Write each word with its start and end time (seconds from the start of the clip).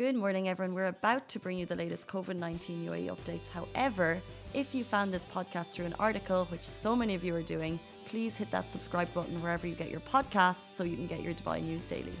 Good 0.00 0.16
morning, 0.16 0.48
everyone. 0.48 0.74
We're 0.74 0.86
about 0.86 1.28
to 1.28 1.38
bring 1.38 1.58
you 1.58 1.66
the 1.66 1.76
latest 1.76 2.08
COVID 2.08 2.36
19 2.36 2.86
UAE 2.86 3.14
updates. 3.14 3.48
However, 3.48 4.18
if 4.54 4.74
you 4.74 4.82
found 4.82 5.12
this 5.12 5.26
podcast 5.26 5.72
through 5.72 5.84
an 5.84 5.94
article, 5.98 6.46
which 6.46 6.64
so 6.64 6.96
many 6.96 7.14
of 7.14 7.22
you 7.22 7.34
are 7.34 7.42
doing, 7.42 7.78
please 8.06 8.34
hit 8.34 8.50
that 8.50 8.70
subscribe 8.70 9.12
button 9.12 9.42
wherever 9.42 9.66
you 9.66 9.74
get 9.74 9.90
your 9.90 10.00
podcasts 10.00 10.72
so 10.72 10.84
you 10.84 10.96
can 10.96 11.06
get 11.06 11.20
your 11.20 11.34
Dubai 11.34 11.62
news 11.62 11.82
daily. 11.82 12.14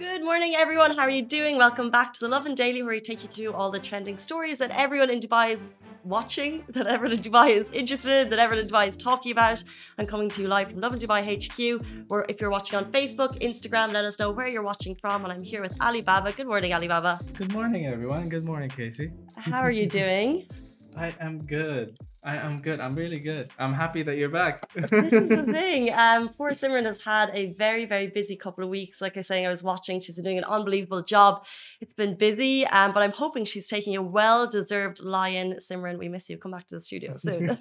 Good 0.00 0.24
morning, 0.24 0.56
everyone. 0.56 0.96
How 0.96 1.02
are 1.02 1.10
you 1.10 1.22
doing? 1.22 1.56
Welcome 1.56 1.90
back 1.92 2.12
to 2.14 2.18
the 2.18 2.28
Lovin 2.28 2.56
Daily, 2.56 2.82
where 2.82 2.94
we 2.94 3.00
take 3.00 3.22
you 3.22 3.28
through 3.28 3.52
all 3.52 3.70
the 3.70 3.78
trending 3.78 4.16
stories 4.16 4.58
that 4.58 4.72
everyone 4.76 5.10
in 5.10 5.20
Dubai 5.20 5.52
is 5.52 5.64
watching, 6.04 6.64
that 6.68 6.86
everyone 6.86 7.16
in 7.16 7.22
Dubai 7.22 7.50
is 7.50 7.68
interested 7.70 8.12
in, 8.12 8.30
that 8.30 8.38
everyone 8.38 8.64
in 8.64 8.70
Dubai 8.70 8.88
is 8.88 8.96
talking 8.96 9.32
about. 9.32 9.62
I'm 9.98 10.06
coming 10.06 10.28
to 10.30 10.42
you 10.42 10.48
live 10.48 10.70
from 10.70 10.80
Lovin 10.80 10.98
Dubai 10.98 11.20
HQ. 11.36 11.84
Or 12.10 12.26
if 12.28 12.40
you're 12.40 12.50
watching 12.50 12.76
on 12.78 12.90
Facebook, 12.92 13.38
Instagram, 13.40 13.92
let 13.92 14.04
us 14.04 14.18
know 14.18 14.30
where 14.30 14.48
you're 14.48 14.62
watching 14.62 14.94
from. 15.00 15.24
And 15.24 15.32
I'm 15.32 15.42
here 15.42 15.62
with 15.62 15.80
Alibaba. 15.80 16.32
Good 16.32 16.46
morning, 16.46 16.72
Alibaba. 16.72 17.20
Good 17.34 17.52
morning, 17.52 17.86
everyone. 17.86 18.28
Good 18.28 18.44
morning, 18.44 18.68
Casey. 18.68 19.10
How 19.36 19.60
are 19.60 19.70
you 19.70 19.86
doing? 20.00 20.44
I 20.96 21.12
am 21.20 21.38
good. 21.38 21.96
I 22.22 22.36
am 22.36 22.60
good. 22.60 22.80
I'm 22.80 22.94
really 22.94 23.18
good. 23.18 23.50
I'm 23.58 23.72
happy 23.72 24.02
that 24.02 24.18
you're 24.18 24.28
back. 24.28 24.70
this 24.74 25.12
is 25.12 25.28
the 25.28 25.42
thing. 25.52 25.90
Um, 25.92 26.28
poor 26.28 26.50
Simran 26.50 26.84
has 26.84 27.00
had 27.00 27.30
a 27.32 27.54
very, 27.54 27.86
very 27.86 28.08
busy 28.08 28.36
couple 28.36 28.62
of 28.62 28.68
weeks. 28.68 29.00
Like 29.00 29.16
I 29.16 29.20
was 29.20 29.26
saying, 29.26 29.46
I 29.46 29.48
was 29.48 29.62
watching. 29.62 30.00
She's 30.00 30.16
been 30.16 30.24
doing 30.24 30.38
an 30.38 30.44
unbelievable 30.44 31.02
job. 31.02 31.46
It's 31.80 31.94
been 31.94 32.16
busy, 32.16 32.66
um, 32.66 32.92
but 32.92 33.02
I'm 33.02 33.12
hoping 33.12 33.46
she's 33.46 33.68
taking 33.68 33.96
a 33.96 34.02
well-deserved 34.02 35.02
lion. 35.02 35.56
Simran, 35.60 35.98
we 35.98 36.08
miss 36.08 36.28
you. 36.28 36.36
Come 36.36 36.50
back 36.50 36.66
to 36.66 36.74
the 36.74 36.82
studio 36.82 37.16
soon. 37.16 37.56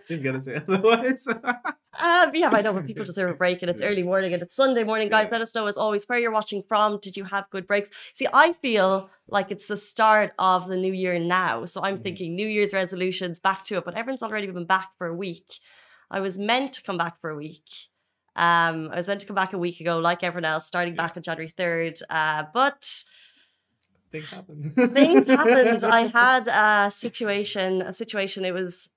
She's 0.06 0.22
gonna 0.22 0.40
say 0.40 0.56
otherwise. 0.68 1.28
um, 1.28 2.30
yeah, 2.34 2.50
I 2.50 2.62
know, 2.62 2.72
but 2.72 2.86
people 2.86 3.04
deserve 3.04 3.30
a 3.30 3.34
break, 3.34 3.62
and 3.62 3.70
it's 3.70 3.82
early 3.82 4.02
morning, 4.02 4.32
and 4.32 4.42
it's 4.42 4.54
Sunday 4.56 4.82
morning, 4.82 5.08
guys. 5.08 5.26
Yeah. 5.26 5.32
Let 5.32 5.40
us 5.42 5.54
know 5.54 5.66
as 5.66 5.76
always 5.76 6.04
where 6.06 6.18
you're 6.18 6.32
watching 6.32 6.64
from. 6.66 6.98
Did 7.00 7.16
you 7.16 7.24
have 7.24 7.48
good 7.50 7.66
breaks? 7.66 7.90
See, 8.12 8.26
I 8.32 8.54
feel 8.54 9.08
like 9.28 9.52
it's 9.52 9.66
the 9.66 9.76
start 9.76 10.32
of 10.38 10.66
the 10.66 10.76
new 10.76 10.92
year 10.92 11.18
now, 11.18 11.64
so 11.64 11.80
I'm 11.82 11.98
mm. 11.98 12.02
thinking 12.02 12.34
New 12.34 12.48
Year's 12.48 12.72
resolutions, 12.72 13.38
back 13.38 13.62
to 13.64 13.76
it, 13.76 13.84
but 13.84 13.94
everyone's 14.00 14.22
already 14.22 14.46
been 14.48 14.66
back 14.66 14.90
for 14.98 15.06
a 15.06 15.14
week. 15.14 15.54
I 16.10 16.20
was 16.20 16.36
meant 16.36 16.72
to 16.74 16.82
come 16.82 16.98
back 16.98 17.20
for 17.20 17.30
a 17.30 17.36
week. 17.36 17.68
Um, 18.34 18.90
I 18.92 18.96
was 18.96 19.06
meant 19.06 19.20
to 19.20 19.26
come 19.26 19.36
back 19.36 19.52
a 19.52 19.58
week 19.58 19.80
ago, 19.80 19.98
like 19.98 20.24
everyone 20.24 20.46
else, 20.46 20.66
starting 20.66 20.94
back 20.94 21.16
on 21.16 21.22
January 21.22 21.52
3rd. 21.56 22.02
Uh, 22.10 22.44
but 22.52 22.84
things 24.10 24.30
happened. 24.30 24.74
things 24.74 25.28
happened. 25.28 25.84
I 26.00 26.06
had 26.08 26.48
a 26.48 26.90
situation, 26.90 27.82
a 27.82 27.92
situation, 27.92 28.44
it 28.44 28.52
was 28.52 28.88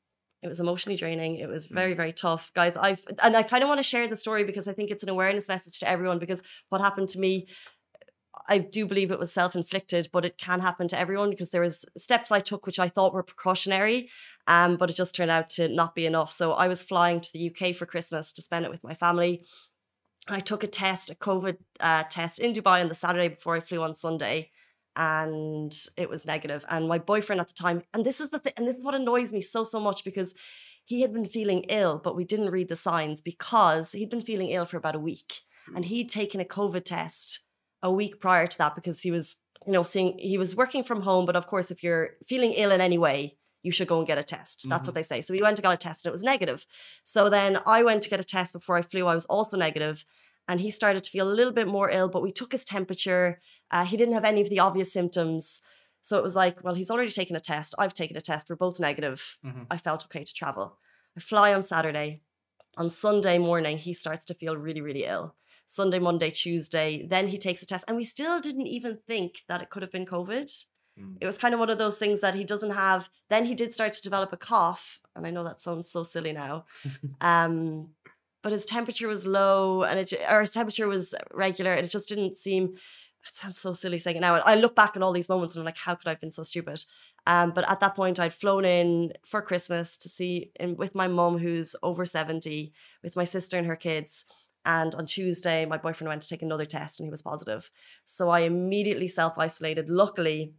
it 0.42 0.50
was 0.50 0.60
emotionally 0.60 0.98
draining. 0.98 1.38
It 1.38 1.48
was 1.48 1.68
very, 1.68 1.94
very 1.94 2.12
tough. 2.12 2.52
Guys, 2.54 2.76
I've 2.76 3.06
and 3.24 3.36
I 3.38 3.44
kind 3.44 3.64
of 3.64 3.70
want 3.70 3.80
to 3.80 3.84
share 3.84 4.08
the 4.08 4.18
story 4.18 4.44
because 4.44 4.68
I 4.68 4.74
think 4.74 4.92
it's 4.92 5.02
an 5.02 5.08
awareness 5.08 5.48
message 5.48 5.80
to 5.80 5.90
everyone 5.90 6.20
because 6.20 6.44
what 6.68 6.82
happened 6.82 7.08
to 7.10 7.20
me 7.20 7.48
I 8.48 8.58
do 8.58 8.86
believe 8.86 9.12
it 9.12 9.20
was 9.20 9.32
self-inflicted, 9.32 10.10
but 10.12 10.26
it 10.26 10.38
can 10.38 10.60
happen 10.60 10.88
to 10.90 11.00
everyone 11.00 11.30
because 11.30 11.52
there 11.52 11.62
was 11.62 11.86
steps 11.98 12.32
I 12.32 12.40
took 12.40 12.66
which 12.66 12.80
I 12.80 12.90
thought 12.90 13.14
were 13.14 13.24
precautionary, 13.24 14.10
um, 14.48 14.76
but 14.76 14.90
it 14.90 14.96
just 14.96 15.16
turned 15.16 15.32
out 15.32 15.50
to 15.52 15.70
not 15.70 15.96
be 15.96 16.06
enough. 16.06 16.32
So 16.32 16.54
I 16.54 16.68
was 16.68 16.84
flying 16.84 17.22
to 17.22 17.32
the 17.32 17.50
UK 17.50 17.76
for 17.76 17.86
Christmas 17.86 18.34
to 18.34 18.42
spend 18.42 18.66
it 18.66 18.72
with 18.72 18.84
my 18.84 18.94
family. 18.94 19.46
I 20.28 20.40
took 20.40 20.64
a 20.64 20.68
test, 20.68 21.10
a 21.10 21.16
COVID 21.16 21.58
uh, 21.80 22.04
test 22.10 22.40
in 22.40 22.54
Dubai 22.54 22.82
on 22.82 22.90
the 22.90 22.96
Saturday 22.96 23.30
before 23.30 23.56
I 23.56 23.60
flew 23.60 23.82
on 23.82 23.96
Sunday, 23.96 24.52
and 24.96 25.74
it 25.98 26.10
was 26.10 26.26
negative. 26.26 26.66
And 26.70 26.88
my 26.88 26.98
boyfriend 26.98 27.42
at 27.42 27.48
the 27.48 27.54
time, 27.54 27.84
and 27.94 28.06
this 28.06 28.20
is 28.20 28.30
the 28.30 28.40
thing, 28.40 28.54
and 28.58 28.68
this 28.68 28.78
is 28.78 28.84
what 28.84 28.96
annoys 28.96 29.34
me 29.34 29.42
so 29.42 29.64
so 29.64 29.80
much 29.80 30.04
because 30.04 30.34
he 30.86 31.02
had 31.02 31.14
been 31.14 31.26
feeling 31.26 31.64
ill, 31.70 31.98
but 31.98 32.16
we 32.16 32.26
didn't 32.26 32.52
read 32.52 32.68
the 32.68 32.76
signs 32.76 33.22
because 33.22 33.94
he'd 33.94 34.10
been 34.10 34.22
feeling 34.22 34.50
ill 34.50 34.66
for 34.66 34.78
about 34.78 34.96
a 34.96 35.00
week, 35.00 35.42
and 35.76 35.86
he'd 35.86 36.10
taken 36.10 36.42
a 36.42 36.46
COVID 36.46 36.84
test 36.84 37.46
a 37.84 37.92
week 37.92 38.20
prior 38.20 38.48
to 38.48 38.58
that 38.58 38.74
because 38.74 39.02
he 39.02 39.12
was, 39.12 39.38
you 39.68 39.74
know, 39.74 39.84
seeing 39.84 40.18
he 40.18 40.38
was 40.40 40.56
working 40.56 40.84
from 40.84 41.02
home. 41.02 41.26
But 41.28 41.36
of 41.36 41.46
course, 41.46 41.70
if 41.70 41.84
you're 41.84 42.12
feeling 42.26 42.54
ill 42.54 42.72
in 42.72 42.82
any 42.82 42.98
way, 42.98 43.38
you 43.62 43.72
should 43.72 43.88
go 43.88 44.00
and 44.00 44.08
get 44.08 44.18
a 44.18 44.24
test. 44.24 44.68
That's 44.68 44.82
mm-hmm. 44.82 44.88
what 44.88 44.96
they 44.96 45.04
say. 45.04 45.22
So 45.22 45.34
he 45.34 45.42
went 45.42 45.60
and 45.60 45.64
got 45.64 45.74
a 45.74 45.78
test 45.78 46.06
and 46.06 46.12
it 46.12 46.14
was 46.14 46.24
negative. 46.24 46.66
So 47.04 47.30
then 47.30 47.60
I 47.66 47.84
went 47.84 48.02
to 48.04 48.10
get 48.10 48.20
a 48.20 48.24
test 48.24 48.54
before 48.54 48.78
I 48.78 48.82
flew. 48.82 49.08
I 49.08 49.16
was 49.16 49.26
also 49.26 49.58
negative 49.58 50.06
and 50.48 50.60
he 50.60 50.72
started 50.72 51.04
to 51.04 51.12
feel 51.12 51.30
a 51.30 51.34
little 51.34 51.54
bit 51.54 51.68
more 51.68 51.90
ill, 51.90 52.10
but 52.10 52.22
we 52.22 52.32
took 52.32 52.52
his 52.52 52.66
temperature. 52.66 53.40
Uh, 53.72 53.86
he 53.86 53.96
didn't 53.96 54.14
have 54.14 54.26
any 54.26 54.42
of 54.42 54.50
the 54.50 54.60
obvious 54.60 54.92
symptoms. 54.92 55.62
So 56.02 56.18
it 56.18 56.24
was 56.24 56.36
like, 56.36 56.62
well, 56.64 56.74
he's 56.74 56.92
already 56.92 57.12
taken 57.12 57.36
a 57.36 57.40
test. 57.40 57.74
I've 57.80 57.94
taken 57.94 58.18
a 58.18 58.22
test. 58.22 58.50
We're 58.50 58.58
both 58.58 58.80
negative. 58.80 59.38
Mm-hmm. 59.46 59.64
I 59.72 59.78
felt 59.78 60.04
okay 60.06 60.26
to 60.26 60.34
travel. 60.34 60.78
I 61.16 61.22
fly 61.22 61.54
on 61.54 61.64
Saturday. 61.64 62.22
On 62.76 62.90
Sunday 62.90 63.38
morning, 63.38 63.78
he 63.78 63.94
starts 63.94 64.26
to 64.26 64.34
feel 64.34 64.58
really, 64.58 64.82
really 64.82 65.06
ill. 65.06 65.36
Sunday, 65.74 66.00
Monday, 66.00 66.30
Tuesday. 66.30 67.06
Then 67.08 67.28
he 67.28 67.38
takes 67.38 67.62
a 67.64 67.66
test, 67.66 67.86
and 67.88 67.98
we 67.98 68.04
still 68.04 68.40
didn't 68.40 68.68
even 68.68 69.00
think 69.08 69.40
that 69.48 69.62
it 69.62 69.70
could 69.70 69.82
have 69.82 69.92
been 69.92 70.06
COVID. 70.06 70.66
Mm. 71.00 71.18
It 71.20 71.26
was 71.26 71.38
kind 71.38 71.54
of 71.54 71.60
one 71.60 71.70
of 71.70 71.78
those 71.78 71.98
things 71.98 72.22
that 72.22 72.36
he 72.36 72.44
doesn't 72.44 72.72
have. 72.72 73.10
Then 73.30 73.46
he 73.46 73.56
did 73.56 73.72
start 73.72 73.94
to 73.94 74.02
develop 74.02 74.32
a 74.32 74.38
cough, 74.38 75.00
and 75.16 75.26
I 75.26 75.32
know 75.32 75.44
that 75.44 75.62
sounds 75.62 75.90
so 75.90 76.04
silly 76.04 76.32
now. 76.32 76.66
um, 77.22 77.90
but 78.44 78.52
his 78.52 78.66
temperature 78.66 79.08
was 79.08 79.26
low, 79.26 79.84
and 79.84 80.00
it 80.00 80.14
or 80.30 80.42
his 80.42 80.52
temperature 80.52 80.88
was 80.88 81.16
regular, 81.34 81.74
and 81.74 81.86
it 81.86 81.90
just 81.90 82.10
didn't 82.10 82.36
seem. 82.36 82.76
It 83.26 83.34
sounds 83.34 83.58
so 83.58 83.72
silly 83.72 84.00
saying 84.00 84.18
it 84.18 84.20
now. 84.20 84.36
I 84.36 84.56
look 84.56 84.76
back 84.76 84.98
on 84.98 85.02
all 85.02 85.14
these 85.14 85.30
moments 85.30 85.56
and 85.56 85.62
I'm 85.62 85.66
like, 85.66 85.78
how 85.78 85.96
could 85.96 86.08
I 86.08 86.10
have 86.10 86.20
been 86.20 86.30
so 86.30 86.44
stupid? 86.44 86.84
Um, 87.26 87.52
but 87.52 87.70
at 87.72 87.80
that 87.80 87.96
point, 87.96 88.20
I'd 88.20 88.34
flown 88.34 88.66
in 88.66 89.14
for 89.26 89.42
Christmas 89.42 89.96
to 90.00 90.10
see 90.10 90.52
in, 90.60 90.76
with 90.76 90.94
my 90.94 91.08
mum, 91.08 91.38
who's 91.38 91.74
over 91.82 92.06
70, 92.06 92.74
with 93.02 93.16
my 93.16 93.24
sister 93.24 93.58
and 93.58 93.66
her 93.66 93.78
kids. 93.78 94.26
And 94.66 94.96
on 94.96 95.06
Tuesday, 95.06 95.66
my 95.66 95.78
boyfriend 95.78 96.10
went 96.10 96.22
to 96.22 96.28
take 96.28 96.42
another 96.42 96.66
test 96.66 97.00
and 97.00 97.08
he 97.08 97.12
was 97.12 97.22
positive. 97.22 97.70
So 98.06 98.30
I 98.30 98.42
immediately 98.42 99.08
self 99.08 99.38
isolated. 99.38 99.90
Luckily, 99.90 100.54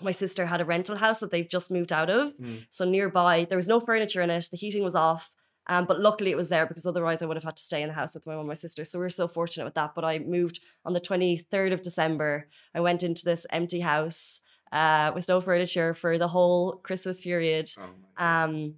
my 0.00 0.12
sister 0.12 0.46
had 0.46 0.60
a 0.60 0.64
rental 0.64 0.96
house 0.96 1.20
that 1.20 1.30
they've 1.30 1.48
just 1.48 1.70
moved 1.70 1.92
out 1.92 2.10
of. 2.10 2.36
Mm. 2.36 2.66
So 2.70 2.84
nearby, 2.84 3.46
there 3.48 3.58
was 3.58 3.68
no 3.68 3.80
furniture 3.80 4.22
in 4.22 4.30
it, 4.30 4.48
the 4.50 4.56
heating 4.56 4.82
was 4.82 4.94
off. 4.94 5.34
Um, 5.70 5.84
but 5.84 6.00
luckily 6.00 6.30
it 6.30 6.36
was 6.36 6.48
there 6.48 6.66
because 6.66 6.86
otherwise 6.86 7.20
I 7.20 7.26
would 7.26 7.36
have 7.36 7.44
had 7.44 7.56
to 7.56 7.62
stay 7.62 7.82
in 7.82 7.88
the 7.88 7.94
house 7.94 8.14
with 8.14 8.26
my 8.26 8.32
mom 8.32 8.40
and 8.40 8.48
my 8.48 8.54
sister. 8.54 8.84
So 8.84 8.98
we 8.98 9.04
are 9.04 9.10
so 9.10 9.28
fortunate 9.28 9.66
with 9.66 9.74
that. 9.74 9.94
But 9.94 10.04
I 10.04 10.18
moved 10.18 10.60
on 10.84 10.94
the 10.94 11.00
23rd 11.00 11.74
of 11.74 11.82
December. 11.82 12.48
I 12.74 12.80
went 12.80 13.02
into 13.02 13.24
this 13.24 13.46
empty 13.50 13.80
house 13.80 14.40
uh, 14.72 15.12
with 15.14 15.28
no 15.28 15.42
furniture 15.42 15.92
for 15.92 16.16
the 16.16 16.28
whole 16.28 16.76
Christmas 16.76 17.20
period. 17.20 17.68
Oh 17.78 18.24
um, 18.24 18.76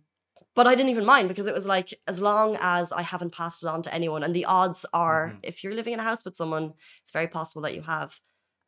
but 0.55 0.66
I 0.66 0.75
didn't 0.75 0.91
even 0.91 1.05
mind 1.05 1.28
because 1.28 1.47
it 1.47 1.55
was 1.55 1.66
like 1.66 1.94
as 2.06 2.21
long 2.21 2.56
as 2.61 2.93
I 2.93 3.03
haven't 3.03 3.33
passed 3.34 3.62
it 3.62 3.69
on 3.69 3.83
to 3.83 3.94
anyone, 3.94 4.22
and 4.22 4.34
the 4.34 4.44
odds 4.44 4.84
are 4.93 5.28
mm-hmm. 5.28 5.38
if 5.43 5.62
you're 5.62 5.75
living 5.75 5.94
in 5.94 6.00
a 6.00 6.05
house 6.05 6.25
with 6.25 6.37
someone, 6.37 6.75
it's 7.03 7.12
very 7.12 7.28
possible 7.28 7.62
that 7.62 7.75
you 7.75 7.83
have. 7.83 8.19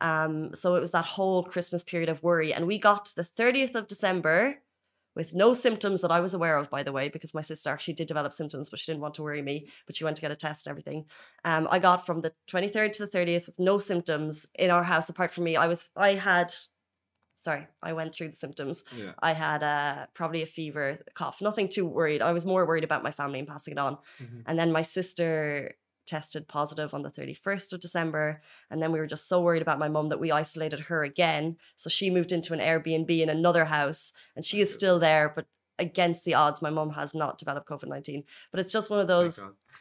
Um, 0.01 0.55
so 0.55 0.75
it 0.75 0.81
was 0.81 0.91
that 0.93 1.05
whole 1.05 1.45
Christmas 1.45 1.85
period 1.85 2.09
of 2.09 2.23
worry, 2.23 2.53
and 2.53 2.67
we 2.67 2.79
got 2.79 3.07
to 3.07 3.15
the 3.17 3.23
30th 3.23 3.75
of 3.75 3.89
December 3.89 4.59
with 5.15 5.35
no 5.35 5.53
symptoms 5.53 6.01
that 6.01 6.11
I 6.11 6.21
was 6.21 6.35
aware 6.35 6.57
of, 6.57 6.71
by 6.71 6.83
the 6.83 6.93
way, 6.93 7.09
because 7.09 7.35
my 7.35 7.43
sister 7.43 7.71
actually 7.71 7.95
did 7.95 8.09
develop 8.09 8.33
symptoms, 8.33 8.71
but 8.71 8.79
she 8.79 8.91
didn't 8.91 9.03
want 9.03 9.15
to 9.15 9.23
worry 9.23 9.43
me. 9.43 9.69
But 9.87 9.97
she 9.97 10.05
went 10.05 10.17
to 10.17 10.23
get 10.23 10.31
a 10.31 10.37
test 10.37 10.67
and 10.67 10.73
everything. 10.73 11.05
Um, 11.45 11.69
I 11.71 11.79
got 11.79 12.07
from 12.07 12.23
the 12.23 12.33
23rd 12.51 12.93
to 12.93 13.07
the 13.07 13.19
30th 13.19 13.47
with 13.47 13.59
no 13.59 13.79
symptoms 13.79 14.47
in 14.55 14.71
our 14.71 14.83
house 14.83 15.09
apart 15.09 15.31
from 15.31 15.45
me. 15.45 15.57
I 15.57 15.67
was 15.67 15.89
I 15.97 16.15
had 16.15 16.55
sorry, 17.43 17.67
I 17.83 17.93
went 17.93 18.15
through 18.15 18.29
the 18.29 18.37
symptoms. 18.37 18.85
Yeah. 18.97 19.13
I 19.21 19.33
had 19.33 19.63
uh, 19.63 20.07
probably 20.15 20.43
a 20.43 20.47
fever, 20.47 20.99
a 21.07 21.11
cough, 21.11 21.43
nothing 21.43 21.69
too 21.69 21.87
worried. 21.87 22.23
I 22.23 22.33
was 22.33 22.47
more 22.47 22.65
worried 22.65 22.85
about 22.85 23.03
my 23.03 23.11
family 23.11 23.41
and 23.41 23.49
passing 23.49 23.73
it 23.73 23.79
on. 23.79 23.99
Mm-hmm. 24.23 24.41
And 24.47 24.59
then 24.59 24.71
my 24.71 24.83
sister 24.83 25.75
tested 26.07 26.47
positive 26.47 26.95
on 26.95 27.03
the 27.03 27.11
31st 27.11 27.73
of 27.73 27.81
December. 27.81 28.43
And 28.71 28.81
then 28.81 28.93
we 28.93 29.01
were 29.01 29.07
just 29.09 29.29
so 29.29 29.41
worried 29.41 29.63
about 29.63 29.79
my 29.81 29.89
mum 29.89 30.09
that 30.11 30.21
we 30.21 30.31
isolated 30.31 30.81
her 30.81 31.03
again. 31.03 31.57
So 31.77 31.91
she 31.91 32.11
moved 32.11 32.33
into 32.33 32.53
an 32.53 32.61
Airbnb 32.61 33.11
in 33.11 33.29
another 33.29 33.65
house 33.65 34.13
and 34.37 34.45
she 34.45 34.61
is 34.61 34.73
still 34.73 34.99
there, 34.99 35.33
but 35.35 35.47
against 35.79 36.25
the 36.25 36.35
odds, 36.35 36.63
my 36.63 36.71
mum 36.71 36.91
has 36.91 37.15
not 37.15 37.39
developed 37.39 37.69
COVID 37.69 37.89
19. 37.89 38.25
But 38.51 38.61
it's 38.61 38.73
just 38.73 38.91
one 38.91 39.01
of 39.01 39.09
those. 39.09 39.45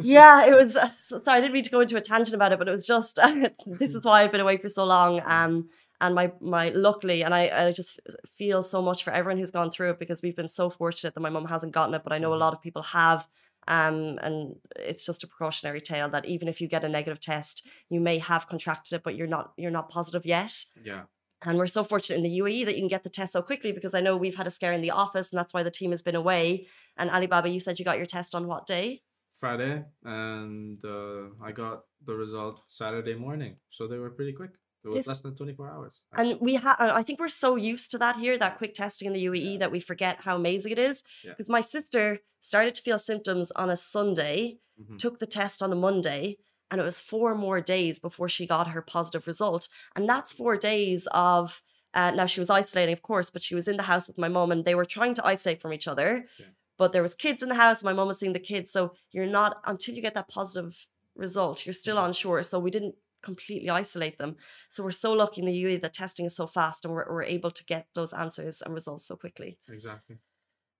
yeah, 0.00 0.46
it 0.46 0.52
was. 0.52 0.76
Uh, 0.76 0.90
so, 0.98 1.20
I 1.26 1.40
didn't 1.40 1.52
mean 1.52 1.64
to 1.64 1.70
go 1.70 1.80
into 1.80 1.96
a 1.96 2.00
tangent 2.00 2.34
about 2.34 2.52
it, 2.52 2.58
but 2.58 2.68
it 2.68 2.72
was 2.72 2.86
just 2.86 3.18
uh, 3.18 3.48
this 3.66 3.94
is 3.94 4.04
why 4.04 4.22
I've 4.22 4.32
been 4.32 4.40
away 4.40 4.56
for 4.56 4.68
so 4.68 4.84
long. 4.84 5.20
Um, 5.24 5.68
and 6.00 6.14
my 6.14 6.32
my 6.40 6.70
luckily 6.70 7.22
and 7.22 7.34
I, 7.34 7.66
I 7.66 7.72
just 7.72 8.00
feel 8.36 8.62
so 8.62 8.82
much 8.82 9.04
for 9.04 9.12
everyone 9.12 9.38
who's 9.38 9.50
gone 9.50 9.70
through 9.70 9.90
it 9.90 9.98
because 9.98 10.22
we've 10.22 10.36
been 10.36 10.48
so 10.48 10.68
fortunate 10.68 11.14
that 11.14 11.20
my 11.20 11.30
mum 11.30 11.46
hasn't 11.46 11.72
gotten 11.72 11.94
it 11.94 12.02
but 12.04 12.12
i 12.12 12.18
know 12.18 12.30
a 12.30 12.32
mm-hmm. 12.32 12.40
lot 12.40 12.52
of 12.52 12.62
people 12.62 12.82
have 12.82 13.26
um, 13.68 14.20
and 14.22 14.54
it's 14.76 15.04
just 15.04 15.24
a 15.24 15.26
precautionary 15.26 15.80
tale 15.80 16.08
that 16.10 16.24
even 16.24 16.46
if 16.46 16.60
you 16.60 16.68
get 16.68 16.84
a 16.84 16.88
negative 16.88 17.20
test 17.20 17.66
you 17.90 18.00
may 18.00 18.18
have 18.18 18.48
contracted 18.48 18.96
it 18.96 19.02
but 19.02 19.16
you're 19.16 19.26
not 19.26 19.52
you're 19.56 19.70
not 19.70 19.88
positive 19.88 20.24
yet 20.24 20.64
yeah 20.84 21.02
and 21.42 21.58
we're 21.58 21.66
so 21.66 21.84
fortunate 21.84 22.16
in 22.16 22.22
the 22.22 22.38
UAE 22.40 22.64
that 22.64 22.74
you 22.74 22.80
can 22.80 22.88
get 22.88 23.02
the 23.02 23.10
test 23.10 23.32
so 23.32 23.42
quickly 23.42 23.70
because 23.70 23.94
I 23.94 24.00
know 24.00 24.16
we've 24.16 24.34
had 24.34 24.46
a 24.46 24.50
scare 24.50 24.72
in 24.72 24.80
the 24.80 24.90
office 24.90 25.30
and 25.30 25.38
that's 25.38 25.52
why 25.52 25.62
the 25.62 25.70
team 25.70 25.90
has 25.90 26.00
been 26.00 26.14
away. 26.14 26.66
And 26.96 27.10
Alibaba, 27.10 27.50
you 27.50 27.60
said 27.60 27.78
you 27.78 27.84
got 27.84 27.98
your 27.98 28.06
test 28.06 28.34
on 28.34 28.46
what 28.46 28.66
day? 28.66 29.02
Friday, 29.38 29.84
and 30.02 30.82
uh, 30.84 31.28
I 31.44 31.52
got 31.52 31.82
the 32.06 32.14
result 32.14 32.62
Saturday 32.68 33.14
morning. 33.14 33.56
So 33.70 33.86
they 33.86 33.98
were 33.98 34.10
pretty 34.10 34.32
quick. 34.32 34.52
It 34.86 34.90
was 34.90 34.96
this, 34.96 35.06
less 35.08 35.20
than 35.20 35.34
24 35.34 35.70
hours. 35.70 36.02
Actually. 36.12 36.32
And 36.32 36.40
we 36.40 36.54
have, 36.54 36.76
I 36.78 37.02
think 37.02 37.18
we're 37.20 37.28
so 37.28 37.56
used 37.56 37.90
to 37.90 37.98
that 37.98 38.16
here, 38.16 38.38
that 38.38 38.58
quick 38.58 38.74
testing 38.74 39.06
in 39.06 39.12
the 39.12 39.24
UAE, 39.26 39.52
yeah. 39.52 39.58
that 39.58 39.72
we 39.72 39.80
forget 39.80 40.22
how 40.22 40.36
amazing 40.36 40.72
it 40.72 40.78
is. 40.78 41.02
Because 41.22 41.48
yeah. 41.48 41.52
my 41.52 41.60
sister 41.60 42.20
started 42.40 42.74
to 42.76 42.82
feel 42.82 42.98
symptoms 42.98 43.50
on 43.52 43.68
a 43.70 43.76
Sunday, 43.76 44.58
mm-hmm. 44.80 44.96
took 44.96 45.18
the 45.18 45.26
test 45.26 45.62
on 45.62 45.72
a 45.72 45.76
Monday, 45.76 46.38
And 46.70 46.80
it 46.80 46.84
was 46.84 47.00
four 47.00 47.34
more 47.34 47.60
days 47.60 47.98
before 47.98 48.28
she 48.28 48.46
got 48.46 48.68
her 48.68 48.82
positive 48.82 49.26
result. 49.26 49.68
And 49.94 50.08
that's 50.08 50.32
four 50.32 50.56
days 50.56 51.06
of, 51.12 51.62
uh, 51.94 52.10
now 52.10 52.26
she 52.26 52.40
was 52.40 52.50
isolating, 52.50 52.92
of 52.92 53.02
course, 53.02 53.30
but 53.30 53.42
she 53.42 53.54
was 53.54 53.68
in 53.68 53.76
the 53.76 53.84
house 53.84 54.08
with 54.08 54.18
my 54.18 54.28
mom 54.28 54.50
and 54.50 54.64
they 54.64 54.74
were 54.74 54.84
trying 54.84 55.14
to 55.14 55.26
isolate 55.26 55.60
from 55.62 55.72
each 55.72 55.88
other. 55.88 56.26
Yeah. 56.38 56.46
But 56.76 56.92
there 56.92 57.02
was 57.02 57.14
kids 57.14 57.42
in 57.42 57.48
the 57.48 57.54
house. 57.54 57.82
My 57.82 57.92
mom 57.92 58.08
was 58.08 58.18
seeing 58.18 58.32
the 58.34 58.38
kids. 58.40 58.70
So 58.70 58.92
you're 59.12 59.26
not, 59.26 59.60
until 59.64 59.94
you 59.94 60.02
get 60.02 60.14
that 60.14 60.28
positive 60.28 60.86
result, 61.14 61.64
you're 61.64 61.72
still 61.72 61.96
Mhm. 61.96 62.06
unsure. 62.06 62.42
So 62.42 62.58
we 62.58 62.70
didn't 62.70 62.96
completely 63.30 63.70
isolate 63.82 64.16
them. 64.18 64.32
So 64.68 64.82
we're 64.84 65.02
so 65.06 65.12
lucky 65.12 65.40
in 65.42 65.46
the 65.46 65.64
UAE 65.64 65.82
that 65.82 65.94
testing 66.02 66.26
is 66.26 66.36
so 66.36 66.46
fast 66.46 66.84
and 66.84 66.94
we're, 66.94 67.08
we're 67.12 67.34
able 67.36 67.52
to 67.58 67.64
get 67.64 67.84
those 67.94 68.12
answers 68.24 68.62
and 68.62 68.72
results 68.72 69.04
so 69.08 69.14
quickly. 69.16 69.58
Exactly. 69.68 70.16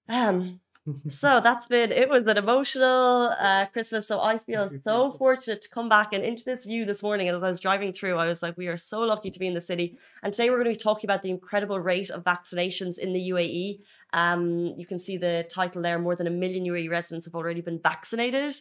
Um, 0.09 0.61
so 1.09 1.41
that's 1.41 1.67
been 1.67 1.91
it 1.91 2.09
was 2.09 2.27
an 2.27 2.37
emotional 2.37 3.33
uh 3.41 3.67
christmas 3.73 4.07
so 4.07 4.21
i 4.21 4.39
feel 4.39 4.71
so 4.85 5.17
fortunate 5.19 5.61
to 5.61 5.69
come 5.69 5.89
back 5.89 6.13
and 6.13 6.23
into 6.23 6.45
this 6.45 6.65
view 6.65 6.85
this 6.85 7.03
morning 7.03 7.29
and 7.29 7.37
as 7.37 7.43
i 7.43 7.49
was 7.49 7.61
driving 7.61 7.93
through 7.93 8.17
i 8.17 8.27
was 8.27 8.43
like 8.43 8.57
we 8.57 8.69
are 8.69 8.77
so 8.77 9.01
lucky 9.01 9.31
to 9.31 9.39
be 9.39 9.47
in 9.47 9.55
the 9.55 9.61
city 9.61 9.99
and 10.23 10.33
today 10.33 10.49
we're 10.49 10.57
going 10.57 10.73
to 10.73 10.79
be 10.79 10.89
talking 10.89 11.09
about 11.09 11.23
the 11.23 11.31
incredible 11.31 11.81
rate 11.81 12.11
of 12.11 12.23
vaccinations 12.23 12.99
in 12.99 13.13
the 13.13 13.31
uae 13.31 13.81
um 14.13 14.75
you 14.77 14.87
can 14.87 14.99
see 14.99 15.17
the 15.17 15.45
title 15.51 15.83
there 15.83 15.99
more 15.99 16.15
than 16.15 16.27
a 16.27 16.31
million 16.31 16.65
uae 16.65 16.89
residents 16.89 17.27
have 17.27 17.35
already 17.35 17.61
been 17.61 17.81
vaccinated 17.83 18.55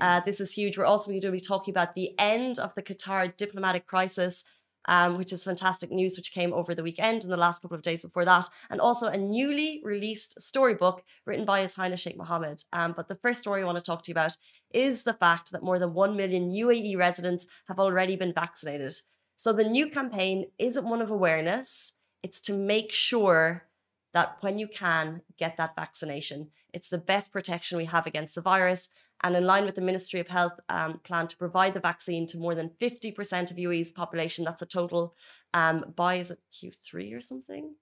uh, 0.00 0.20
this 0.20 0.40
is 0.40 0.52
huge 0.52 0.76
we're 0.76 0.84
also 0.84 1.10
going 1.10 1.20
to 1.20 1.30
be 1.30 1.40
talking 1.40 1.72
about 1.72 1.94
the 1.94 2.10
end 2.18 2.58
of 2.58 2.74
the 2.74 2.82
qatar 2.82 3.36
diplomatic 3.36 3.86
crisis 3.86 4.44
um, 4.86 5.14
which 5.14 5.32
is 5.32 5.44
fantastic 5.44 5.90
news, 5.90 6.16
which 6.16 6.32
came 6.32 6.52
over 6.52 6.74
the 6.74 6.82
weekend 6.82 7.22
and 7.22 7.32
the 7.32 7.36
last 7.36 7.62
couple 7.62 7.76
of 7.76 7.82
days 7.82 8.02
before 8.02 8.24
that, 8.24 8.46
and 8.70 8.80
also 8.80 9.06
a 9.06 9.16
newly 9.16 9.80
released 9.84 10.40
storybook 10.40 11.02
written 11.26 11.44
by 11.44 11.60
His 11.60 11.74
Highness 11.74 12.00
Sheikh 12.00 12.16
Mohammed. 12.16 12.64
Um, 12.72 12.94
but 12.96 13.08
the 13.08 13.16
first 13.16 13.40
story 13.40 13.62
I 13.62 13.66
want 13.66 13.78
to 13.78 13.84
talk 13.84 14.02
to 14.02 14.10
you 14.10 14.14
about 14.14 14.36
is 14.72 15.02
the 15.02 15.14
fact 15.14 15.52
that 15.52 15.62
more 15.62 15.78
than 15.78 15.94
1 15.94 16.16
million 16.16 16.50
UAE 16.50 16.96
residents 16.96 17.46
have 17.68 17.78
already 17.78 18.16
been 18.16 18.32
vaccinated. 18.32 18.94
So 19.36 19.52
the 19.52 19.64
new 19.64 19.88
campaign 19.88 20.46
isn't 20.58 20.84
one 20.84 21.02
of 21.02 21.10
awareness, 21.10 21.92
it's 22.22 22.40
to 22.42 22.52
make 22.52 22.92
sure 22.92 23.66
that 24.12 24.36
when 24.40 24.58
you 24.58 24.66
can 24.66 25.22
get 25.38 25.56
that 25.56 25.76
vaccination, 25.76 26.50
it's 26.74 26.88
the 26.88 26.98
best 26.98 27.32
protection 27.32 27.78
we 27.78 27.84
have 27.86 28.06
against 28.06 28.34
the 28.34 28.40
virus. 28.40 28.88
And 29.22 29.36
in 29.36 29.44
line 29.44 29.66
with 29.66 29.74
the 29.74 29.80
Ministry 29.82 30.20
of 30.20 30.28
Health 30.28 30.58
um, 30.68 31.00
plan 31.04 31.26
to 31.26 31.36
provide 31.36 31.74
the 31.74 31.80
vaccine 31.80 32.26
to 32.28 32.38
more 32.38 32.54
than 32.54 32.70
50% 32.80 33.50
of 33.50 33.56
UAE's 33.56 33.90
population, 33.90 34.44
that's 34.44 34.62
a 34.62 34.66
total 34.66 35.14
um, 35.52 35.92
by, 35.94 36.14
is 36.16 36.30
it 36.30 36.38
Q3 36.54 37.14
or 37.16 37.20
something? 37.20 37.74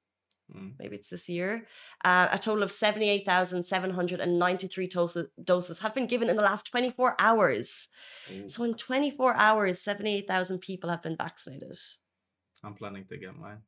Mm. 0.54 0.72
Maybe 0.78 0.96
it's 0.96 1.10
this 1.10 1.28
year. 1.28 1.66
Uh, 2.04 2.28
a 2.32 2.38
total 2.38 2.62
of 2.62 2.70
78,793 2.70 4.86
doses, 4.86 5.28
doses 5.42 5.78
have 5.80 5.94
been 5.94 6.06
given 6.06 6.30
in 6.30 6.36
the 6.36 6.42
last 6.42 6.66
24 6.66 7.16
hours. 7.18 7.88
So 8.46 8.64
in 8.64 8.74
24 8.74 9.34
hours, 9.34 9.80
78,000 9.80 10.58
people 10.58 10.90
have 10.90 11.02
been 11.02 11.16
vaccinated. 11.16 11.76
I'm 12.64 12.74
planning 12.74 13.04
to 13.10 13.16
get 13.16 13.36
mine. 13.36 13.58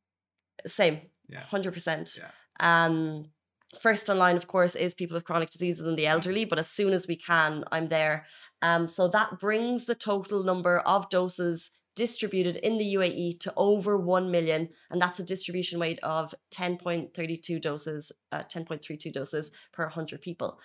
Same, 0.65 1.01
Yeah. 1.29 1.43
100%. 1.49 2.19
Yeah. 2.19 2.31
Um, 2.59 3.29
first 3.79 4.09
online, 4.09 4.37
of 4.37 4.47
course, 4.47 4.75
is 4.75 4.93
people 4.93 5.15
with 5.15 5.25
chronic 5.25 5.49
diseases 5.49 5.85
and 5.85 5.97
the 5.97 6.05
Mm-hmm. 6.11 6.11
elderly, 6.13 6.45
but 6.45 6.59
as 6.59 6.69
soon 6.69 6.93
as 6.93 7.07
we 7.07 7.15
can, 7.15 7.63
I'm 7.71 7.87
there. 7.87 8.25
Um, 8.61 8.87
so 8.87 9.07
that 9.09 9.39
brings 9.39 9.85
the 9.85 9.95
total 9.95 10.43
number 10.43 10.79
of 10.79 11.09
doses 11.09 11.71
distributed 11.95 12.55
in 12.57 12.77
the 12.77 12.93
UAE 12.95 13.39
to 13.41 13.53
over 13.57 13.97
1 13.97 14.31
million. 14.31 14.69
And 14.89 15.01
that's 15.01 15.19
a 15.19 15.23
distribution 15.23 15.79
weight 15.79 15.99
of 16.03 16.33
10.32 16.51 17.59
doses, 17.61 18.11
uh, 18.31 18.43
10.32 18.43 19.11
doses 19.11 19.51
per 19.73 19.83
100 19.85 20.21
people. 20.21 20.59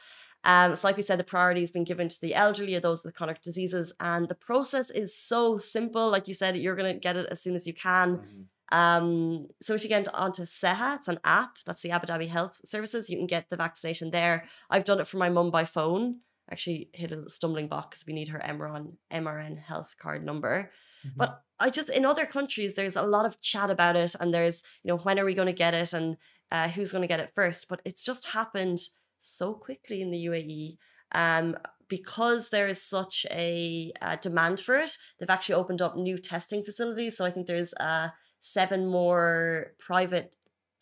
Um, 0.44 0.76
so, 0.76 0.86
like 0.86 0.96
we 0.96 1.02
said, 1.02 1.18
the 1.18 1.24
priority 1.24 1.60
has 1.62 1.72
been 1.72 1.82
given 1.84 2.08
to 2.08 2.20
the 2.20 2.34
elderly 2.34 2.76
or 2.76 2.80
those 2.80 3.04
with 3.04 3.14
chronic 3.16 3.40
diseases. 3.42 3.92
And 3.98 4.28
the 4.28 4.34
process 4.36 4.90
is 4.90 5.18
so 5.18 5.58
simple. 5.58 6.08
Like 6.08 6.28
you 6.28 6.34
said, 6.34 6.56
you're 6.56 6.76
going 6.76 6.94
to 6.94 7.00
get 7.00 7.16
it 7.16 7.26
as 7.30 7.42
soon 7.42 7.56
as 7.56 7.66
you 7.66 7.74
can. 7.74 8.18
Mhm. 8.18 8.44
Um, 8.72 9.46
so 9.62 9.74
if 9.74 9.82
you 9.82 9.88
get 9.88 10.12
onto 10.14 10.42
Seha, 10.42 10.96
it's 10.96 11.08
an 11.08 11.20
app. 11.24 11.58
That's 11.64 11.82
the 11.82 11.90
Abu 11.90 12.06
Dhabi 12.06 12.28
Health 12.28 12.60
Services. 12.64 13.08
You 13.08 13.16
can 13.16 13.26
get 13.26 13.48
the 13.48 13.56
vaccination 13.56 14.10
there. 14.10 14.48
I've 14.70 14.84
done 14.84 15.00
it 15.00 15.06
for 15.06 15.18
my 15.18 15.28
mum 15.28 15.50
by 15.50 15.64
phone. 15.64 16.20
Actually, 16.50 16.90
hit 16.92 17.12
a 17.12 17.28
stumbling 17.28 17.68
block 17.68 17.90
because 17.90 18.06
we 18.06 18.12
need 18.12 18.28
her 18.28 18.38
MRN 18.38 18.92
MRN 19.12 19.58
health 19.58 19.96
card 19.98 20.24
number. 20.24 20.70
Mhm. 21.04 21.12
But 21.16 21.42
I 21.58 21.70
just 21.70 21.88
in 21.88 22.04
other 22.04 22.26
countries, 22.26 22.74
there's 22.74 22.96
a 22.96 23.02
lot 23.02 23.26
of 23.26 23.40
chat 23.40 23.70
about 23.70 23.96
it, 23.96 24.14
and 24.20 24.32
there's 24.32 24.62
you 24.82 24.88
know 24.88 24.98
when 24.98 25.18
are 25.18 25.24
we 25.24 25.34
going 25.34 25.46
to 25.46 25.52
get 25.52 25.74
it, 25.74 25.92
and 25.92 26.16
uh, 26.52 26.68
who's 26.68 26.92
going 26.92 27.02
to 27.02 27.08
get 27.08 27.20
it 27.20 27.32
first. 27.34 27.68
But 27.68 27.80
it's 27.84 28.04
just 28.04 28.28
happened 28.28 28.80
so 29.18 29.54
quickly 29.54 30.00
in 30.02 30.10
the 30.10 30.26
UAE. 30.26 30.78
Um, 31.12 31.56
because 31.88 32.50
there 32.50 32.66
is 32.66 32.82
such 32.82 33.26
a 33.30 33.92
uh, 34.02 34.16
demand 34.16 34.58
for 34.60 34.76
it, 34.76 34.98
they've 35.18 35.30
actually 35.30 35.54
opened 35.54 35.80
up 35.80 35.96
new 35.96 36.18
testing 36.18 36.64
facilities. 36.64 37.16
So 37.16 37.24
I 37.24 37.30
think 37.30 37.46
there's 37.46 37.72
uh, 37.74 38.08
seven 38.46 38.86
more 38.86 39.72
private 39.78 40.32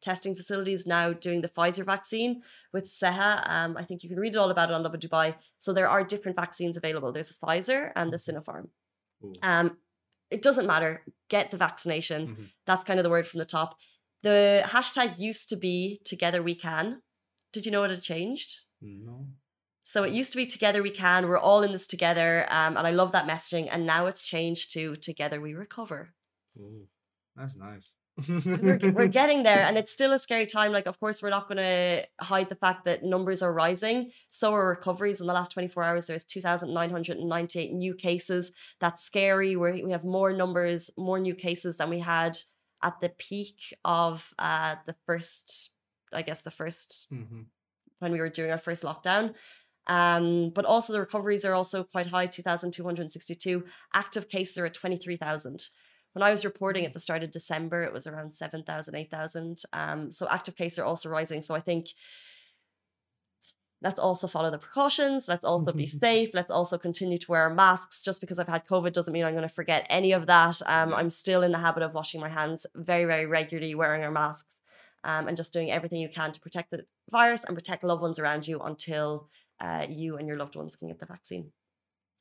testing 0.00 0.34
facilities 0.34 0.86
now 0.86 1.06
doing 1.26 1.40
the 1.40 1.48
Pfizer 1.48 1.84
vaccine 1.94 2.42
with 2.74 2.84
Seha. 2.98 3.28
Um, 3.48 3.70
I 3.80 3.84
think 3.84 4.02
you 4.02 4.10
can 4.10 4.20
read 4.20 4.34
it 4.34 4.38
all 4.42 4.50
about 4.50 4.68
it 4.70 4.74
on 4.74 4.82
Lovin 4.82 5.00
Dubai. 5.00 5.34
So 5.58 5.72
there 5.72 5.88
are 5.88 6.04
different 6.04 6.36
vaccines 6.36 6.76
available. 6.76 7.10
There's 7.10 7.30
a 7.30 7.40
Pfizer 7.42 7.90
and 7.96 8.12
the 8.12 8.18
Sinopharm. 8.18 8.66
Ooh. 9.24 9.32
Um, 9.42 9.78
it 10.30 10.42
doesn't 10.42 10.66
matter. 10.66 11.02
Get 11.28 11.50
the 11.50 11.56
vaccination. 11.56 12.20
Mhm. 12.28 12.46
That's 12.66 12.84
kind 12.84 12.98
of 13.00 13.04
the 13.04 13.14
word 13.16 13.26
from 13.26 13.38
the 13.38 13.52
top. 13.58 13.70
The 14.22 14.62
hashtag 14.74 15.18
used 15.18 15.48
to 15.50 15.56
be 15.56 16.00
Together 16.04 16.42
We 16.42 16.54
Can. 16.54 17.02
Did 17.54 17.64
you 17.64 17.72
know 17.72 17.84
it 17.84 17.90
had 17.90 18.02
changed? 18.02 18.50
No. 18.82 19.16
So 19.84 20.02
it 20.02 20.12
used 20.20 20.32
to 20.32 20.36
be 20.42 20.46
Together 20.46 20.82
We 20.82 20.90
Can. 20.90 21.28
We're 21.28 21.38
all 21.48 21.62
in 21.62 21.72
this 21.72 21.86
together. 21.86 22.46
Um, 22.58 22.76
and 22.78 22.86
I 22.86 22.90
love 22.90 23.12
that 23.12 23.26
messaging. 23.26 23.68
And 23.72 23.86
now 23.86 24.06
it's 24.10 24.22
changed 24.34 24.72
to 24.72 24.96
Together 24.96 25.40
We 25.40 25.52
Recover. 25.54 26.00
Ooh, 26.58 26.88
that's 27.36 27.56
nice. 27.56 27.90
we're, 28.28 28.78
we're 28.92 29.08
getting 29.20 29.42
there 29.42 29.60
and 29.66 29.76
it's 29.76 29.90
still 29.90 30.12
a 30.12 30.18
scary 30.20 30.46
time 30.46 30.70
like 30.72 30.86
of 30.86 31.00
course 31.00 31.20
we're 31.20 31.30
not 31.30 31.48
going 31.48 31.58
to 31.58 32.06
hide 32.20 32.48
the 32.48 32.54
fact 32.54 32.84
that 32.84 33.02
numbers 33.02 33.42
are 33.42 33.52
rising 33.52 34.12
so 34.30 34.54
are 34.54 34.68
recoveries 34.68 35.20
in 35.20 35.26
the 35.26 35.32
last 35.32 35.50
24 35.50 35.82
hours 35.82 36.06
there's 36.06 36.24
2998 36.24 37.72
new 37.72 37.92
cases 37.94 38.52
that's 38.80 39.02
scary 39.02 39.56
we 39.56 39.82
we 39.82 39.90
have 39.90 40.04
more 40.04 40.32
numbers 40.32 40.90
more 40.96 41.18
new 41.18 41.34
cases 41.34 41.76
than 41.76 41.90
we 41.90 41.98
had 41.98 42.38
at 42.84 43.00
the 43.00 43.08
peak 43.08 43.74
of 43.84 44.32
uh 44.38 44.76
the 44.86 44.94
first 45.06 45.70
i 46.12 46.22
guess 46.22 46.42
the 46.42 46.50
first 46.52 47.08
Mhm. 47.12 47.46
when 47.98 48.12
we 48.12 48.20
were 48.20 48.28
doing 48.28 48.50
our 48.52 48.58
first 48.58 48.84
lockdown. 48.84 49.34
Um, 49.86 50.50
but 50.54 50.64
also 50.64 50.92
the 50.92 51.00
recoveries 51.00 51.44
are 51.44 51.52
also 51.54 51.84
quite 51.84 52.06
high, 52.06 52.26
2,262. 52.26 53.64
Active 53.92 54.28
cases 54.28 54.56
are 54.58 54.66
at 54.66 54.74
23,000. 54.74 55.68
When 56.14 56.22
I 56.22 56.30
was 56.30 56.44
reporting 56.44 56.86
at 56.86 56.92
the 56.92 57.00
start 57.00 57.24
of 57.24 57.32
December, 57.32 57.82
it 57.82 57.92
was 57.92 58.06
around 58.06 58.32
7,000, 58.32 58.94
8,000. 58.94 59.62
Um, 59.72 60.12
so 60.12 60.28
active 60.30 60.54
cases 60.54 60.78
are 60.78 60.84
also 60.84 61.08
rising. 61.08 61.42
So 61.42 61.56
I 61.56 61.60
think 61.60 61.88
let's 63.82 63.98
also 63.98 64.28
follow 64.28 64.48
the 64.48 64.58
precautions. 64.58 65.26
Let's 65.28 65.44
also 65.44 65.72
be 65.72 65.86
safe. 66.04 66.30
Let's 66.32 66.52
also 66.52 66.78
continue 66.78 67.18
to 67.18 67.30
wear 67.30 67.42
our 67.42 67.54
masks. 67.54 68.00
Just 68.00 68.20
because 68.20 68.38
I've 68.38 68.48
had 68.48 68.64
COVID 68.64 68.92
doesn't 68.92 69.12
mean 69.12 69.24
I'm 69.24 69.34
going 69.34 69.48
to 69.48 69.54
forget 69.54 69.88
any 69.90 70.12
of 70.12 70.26
that. 70.26 70.62
Um, 70.66 70.94
I'm 70.94 71.10
still 71.10 71.42
in 71.42 71.50
the 71.50 71.58
habit 71.58 71.82
of 71.82 71.94
washing 71.94 72.20
my 72.20 72.28
hands 72.28 72.64
very, 72.76 73.06
very 73.06 73.26
regularly, 73.26 73.74
wearing 73.74 74.04
our 74.04 74.12
masks, 74.12 74.60
um, 75.02 75.26
and 75.26 75.36
just 75.36 75.52
doing 75.52 75.72
everything 75.72 76.00
you 76.00 76.08
can 76.08 76.30
to 76.30 76.40
protect 76.40 76.70
the 76.70 76.86
virus 77.10 77.42
and 77.42 77.56
protect 77.56 77.82
loved 77.82 78.02
ones 78.02 78.20
around 78.20 78.46
you 78.46 78.60
until 78.60 79.28
uh, 79.60 79.84
you 79.90 80.16
and 80.16 80.28
your 80.28 80.36
loved 80.36 80.54
ones 80.54 80.76
can 80.76 80.86
get 80.86 81.00
the 81.00 81.06
vaccine. 81.06 81.50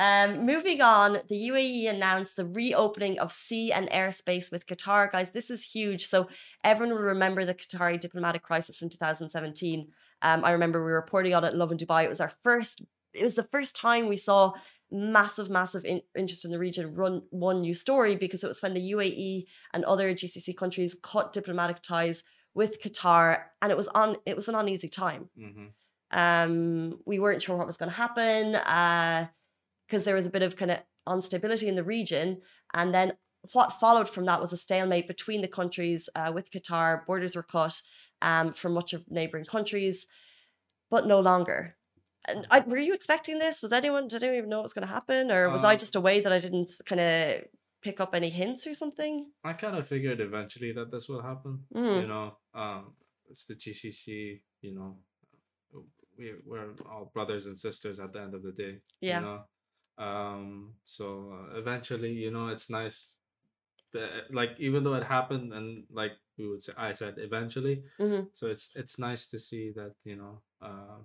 Um, 0.00 0.46
moving 0.46 0.80
on, 0.80 1.18
the 1.28 1.50
UAE 1.50 1.90
announced 1.90 2.36
the 2.36 2.46
reopening 2.46 3.18
of 3.18 3.30
sea 3.32 3.70
and 3.70 3.86
airspace 3.90 4.50
with 4.50 4.66
Qatar. 4.66 5.12
Guys, 5.12 5.32
this 5.32 5.50
is 5.50 5.62
huge. 5.62 6.06
So 6.06 6.26
everyone 6.64 6.96
will 6.96 7.02
remember 7.02 7.44
the 7.44 7.52
Qatari 7.52 8.00
diplomatic 8.00 8.42
crisis 8.42 8.80
in 8.80 8.88
2017. 8.88 9.88
Um, 10.22 10.42
I 10.42 10.52
remember 10.52 10.78
we 10.78 10.90
were 10.90 10.94
reporting 10.94 11.34
on 11.34 11.44
it 11.44 11.52
in 11.52 11.58
Lovin 11.58 11.76
Dubai. 11.76 12.04
It 12.04 12.08
was 12.08 12.22
our 12.22 12.32
first. 12.42 12.80
It 13.12 13.24
was 13.24 13.34
the 13.34 13.42
first 13.52 13.76
time 13.76 14.08
we 14.08 14.16
saw 14.16 14.52
massive, 14.90 15.50
massive 15.50 15.84
in, 15.84 16.00
interest 16.16 16.46
in 16.46 16.50
the 16.50 16.58
region 16.58 16.94
run 16.94 17.20
one 17.28 17.58
new 17.58 17.74
story 17.74 18.16
because 18.16 18.42
it 18.42 18.48
was 18.48 18.62
when 18.62 18.72
the 18.72 18.92
UAE 18.92 19.44
and 19.74 19.84
other 19.84 20.14
GCC 20.14 20.56
countries 20.56 20.96
cut 21.02 21.34
diplomatic 21.34 21.82
ties 21.82 22.22
with 22.54 22.80
Qatar, 22.80 23.42
and 23.60 23.70
it 23.70 23.76
was 23.76 23.88
on. 23.88 24.16
It 24.24 24.34
was 24.34 24.48
an 24.48 24.54
uneasy 24.54 24.88
time. 24.88 25.28
hmm 25.38 25.66
Um, 26.10 27.00
we 27.04 27.18
weren't 27.18 27.42
sure 27.42 27.56
what 27.58 27.66
was 27.66 27.76
going 27.76 27.90
to 27.90 27.96
happen 27.96 28.56
because 29.90 30.04
there 30.04 30.14
was 30.14 30.26
a 30.26 30.30
bit 30.30 30.42
of 30.42 30.56
kind 30.56 30.70
of 30.70 30.78
instability 31.10 31.66
in 31.66 31.74
the 31.74 31.82
region. 31.82 32.40
And 32.72 32.94
then 32.94 33.14
what 33.52 33.80
followed 33.80 34.08
from 34.08 34.24
that 34.26 34.40
was 34.40 34.52
a 34.52 34.56
stalemate 34.56 35.08
between 35.08 35.42
the 35.42 35.48
countries 35.48 36.08
uh, 36.14 36.30
with 36.32 36.50
Qatar. 36.50 37.04
Borders 37.06 37.34
were 37.34 37.42
cut 37.42 37.82
um, 38.22 38.52
from 38.52 38.72
much 38.72 38.92
of 38.92 39.10
neighboring 39.10 39.46
countries, 39.46 40.06
but 40.90 41.06
no 41.06 41.18
longer. 41.18 41.76
And 42.28 42.46
I, 42.50 42.60
were 42.60 42.76
you 42.76 42.94
expecting 42.94 43.38
this? 43.38 43.62
Was 43.62 43.72
anyone? 43.72 44.06
Did 44.06 44.22
anyone 44.22 44.38
even 44.38 44.50
know 44.50 44.58
what 44.58 44.64
was 44.64 44.74
going 44.74 44.86
to 44.86 44.92
happen, 44.92 45.32
or 45.32 45.48
was 45.48 45.64
I 45.64 45.72
Um, 45.72 45.78
just 45.78 45.96
away 45.96 46.20
that 46.20 46.32
I 46.32 46.38
didn't 46.38 46.70
kind 46.84 47.00
of 47.00 47.44
pick 47.80 47.98
up 47.98 48.14
any 48.14 48.28
hints 48.28 48.66
or 48.66 48.74
something? 48.74 49.30
I 49.42 49.54
kind 49.54 49.74
of 49.76 49.88
figured 49.88 50.20
eventually 50.20 50.72
that 50.72 50.90
this 50.90 51.08
will 51.08 51.22
happen. 51.22 51.64
Mm. 51.74 52.02
You 52.02 52.08
know, 52.08 52.36
um, 52.54 52.92
it's 53.30 53.46
the 53.46 53.54
GCC. 53.54 54.42
You 54.60 54.74
know, 54.74 54.98
we 56.18 56.34
we're 56.44 56.74
all 56.90 57.10
brothers 57.14 57.46
and 57.46 57.56
sisters 57.56 57.98
at 57.98 58.12
the 58.12 58.20
end 58.20 58.34
of 58.34 58.42
the 58.42 58.52
day. 58.52 58.80
Yeah. 59.00 59.20
You 59.20 59.24
know, 59.24 59.40
um, 60.00 60.74
so 60.84 61.34
uh, 61.36 61.58
eventually, 61.58 62.12
you 62.12 62.30
know, 62.32 62.48
it's 62.48 62.70
nice. 62.70 63.12
That, 63.92 64.32
like 64.32 64.56
even 64.58 64.84
though 64.84 64.94
it 64.94 65.04
happened, 65.04 65.52
and 65.52 65.84
like 65.90 66.12
we 66.38 66.48
would 66.48 66.62
say, 66.62 66.72
I 66.76 66.92
said 66.94 67.16
eventually. 67.18 67.84
Mhm. 68.00 68.28
So 68.34 68.46
it's 68.48 68.70
it's 68.76 68.98
nice 68.98 69.26
to 69.28 69.38
see 69.38 69.70
that 69.72 69.94
you 70.04 70.16
know, 70.16 70.42
uh, 70.62 70.98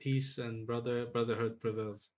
peace 0.00 0.38
and 0.38 0.66
brother 0.66 1.06
brotherhood 1.06 1.60
prevails. 1.60 2.10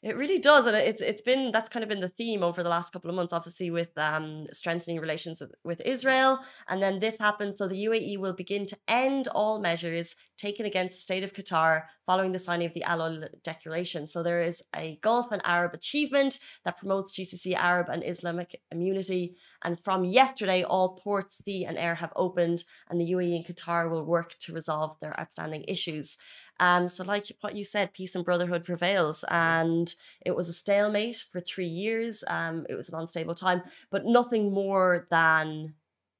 It 0.00 0.16
really 0.16 0.38
does, 0.38 0.64
and 0.66 0.76
it's 0.76 1.02
it's 1.02 1.22
been 1.22 1.50
that's 1.50 1.68
kind 1.68 1.82
of 1.82 1.88
been 1.88 2.00
the 2.00 2.08
theme 2.08 2.44
over 2.44 2.62
the 2.62 2.68
last 2.68 2.92
couple 2.92 3.10
of 3.10 3.16
months, 3.16 3.32
obviously 3.32 3.70
with 3.70 3.90
um, 3.98 4.46
strengthening 4.52 5.00
relations 5.00 5.40
with, 5.40 5.52
with 5.64 5.80
Israel, 5.84 6.38
and 6.68 6.80
then 6.80 7.00
this 7.00 7.18
happens. 7.18 7.58
So 7.58 7.66
the 7.66 7.84
UAE 7.86 8.18
will 8.18 8.32
begin 8.32 8.64
to 8.66 8.76
end 8.86 9.26
all 9.28 9.60
measures 9.60 10.14
taken 10.36 10.66
against 10.66 10.96
the 10.96 11.02
state 11.02 11.24
of 11.24 11.32
Qatar 11.32 11.82
following 12.06 12.30
the 12.30 12.38
signing 12.38 12.68
of 12.68 12.74
the 12.74 12.84
Al 12.84 13.24
Declaration. 13.42 14.06
So 14.06 14.22
there 14.22 14.40
is 14.40 14.62
a 14.76 15.00
Gulf 15.02 15.32
and 15.32 15.42
Arab 15.44 15.74
achievement 15.74 16.38
that 16.64 16.78
promotes 16.78 17.12
GCC 17.12 17.54
Arab 17.54 17.88
and 17.88 18.04
Islamic 18.06 18.60
immunity, 18.70 19.34
and 19.64 19.80
from 19.80 20.04
yesterday, 20.04 20.62
all 20.62 21.00
ports, 21.02 21.42
sea 21.44 21.64
and 21.64 21.76
air 21.76 21.96
have 21.96 22.12
opened, 22.14 22.62
and 22.88 23.00
the 23.00 23.10
UAE 23.10 23.34
and 23.34 23.46
Qatar 23.46 23.90
will 23.90 24.04
work 24.04 24.36
to 24.38 24.52
resolve 24.52 24.96
their 25.00 25.18
outstanding 25.18 25.64
issues. 25.66 26.16
Um, 26.60 26.88
so, 26.88 27.04
like 27.04 27.26
what 27.40 27.54
you 27.54 27.64
said, 27.64 27.92
peace 27.94 28.14
and 28.14 28.24
brotherhood 28.24 28.64
prevails, 28.64 29.24
and 29.30 29.94
it 30.26 30.34
was 30.36 30.48
a 30.48 30.52
stalemate 30.52 31.24
for 31.30 31.40
three 31.40 31.66
years. 31.66 32.24
Um, 32.28 32.66
it 32.68 32.74
was 32.74 32.88
an 32.88 32.98
unstable 32.98 33.34
time, 33.34 33.62
but 33.90 34.04
nothing 34.06 34.52
more 34.52 35.06
than 35.10 35.74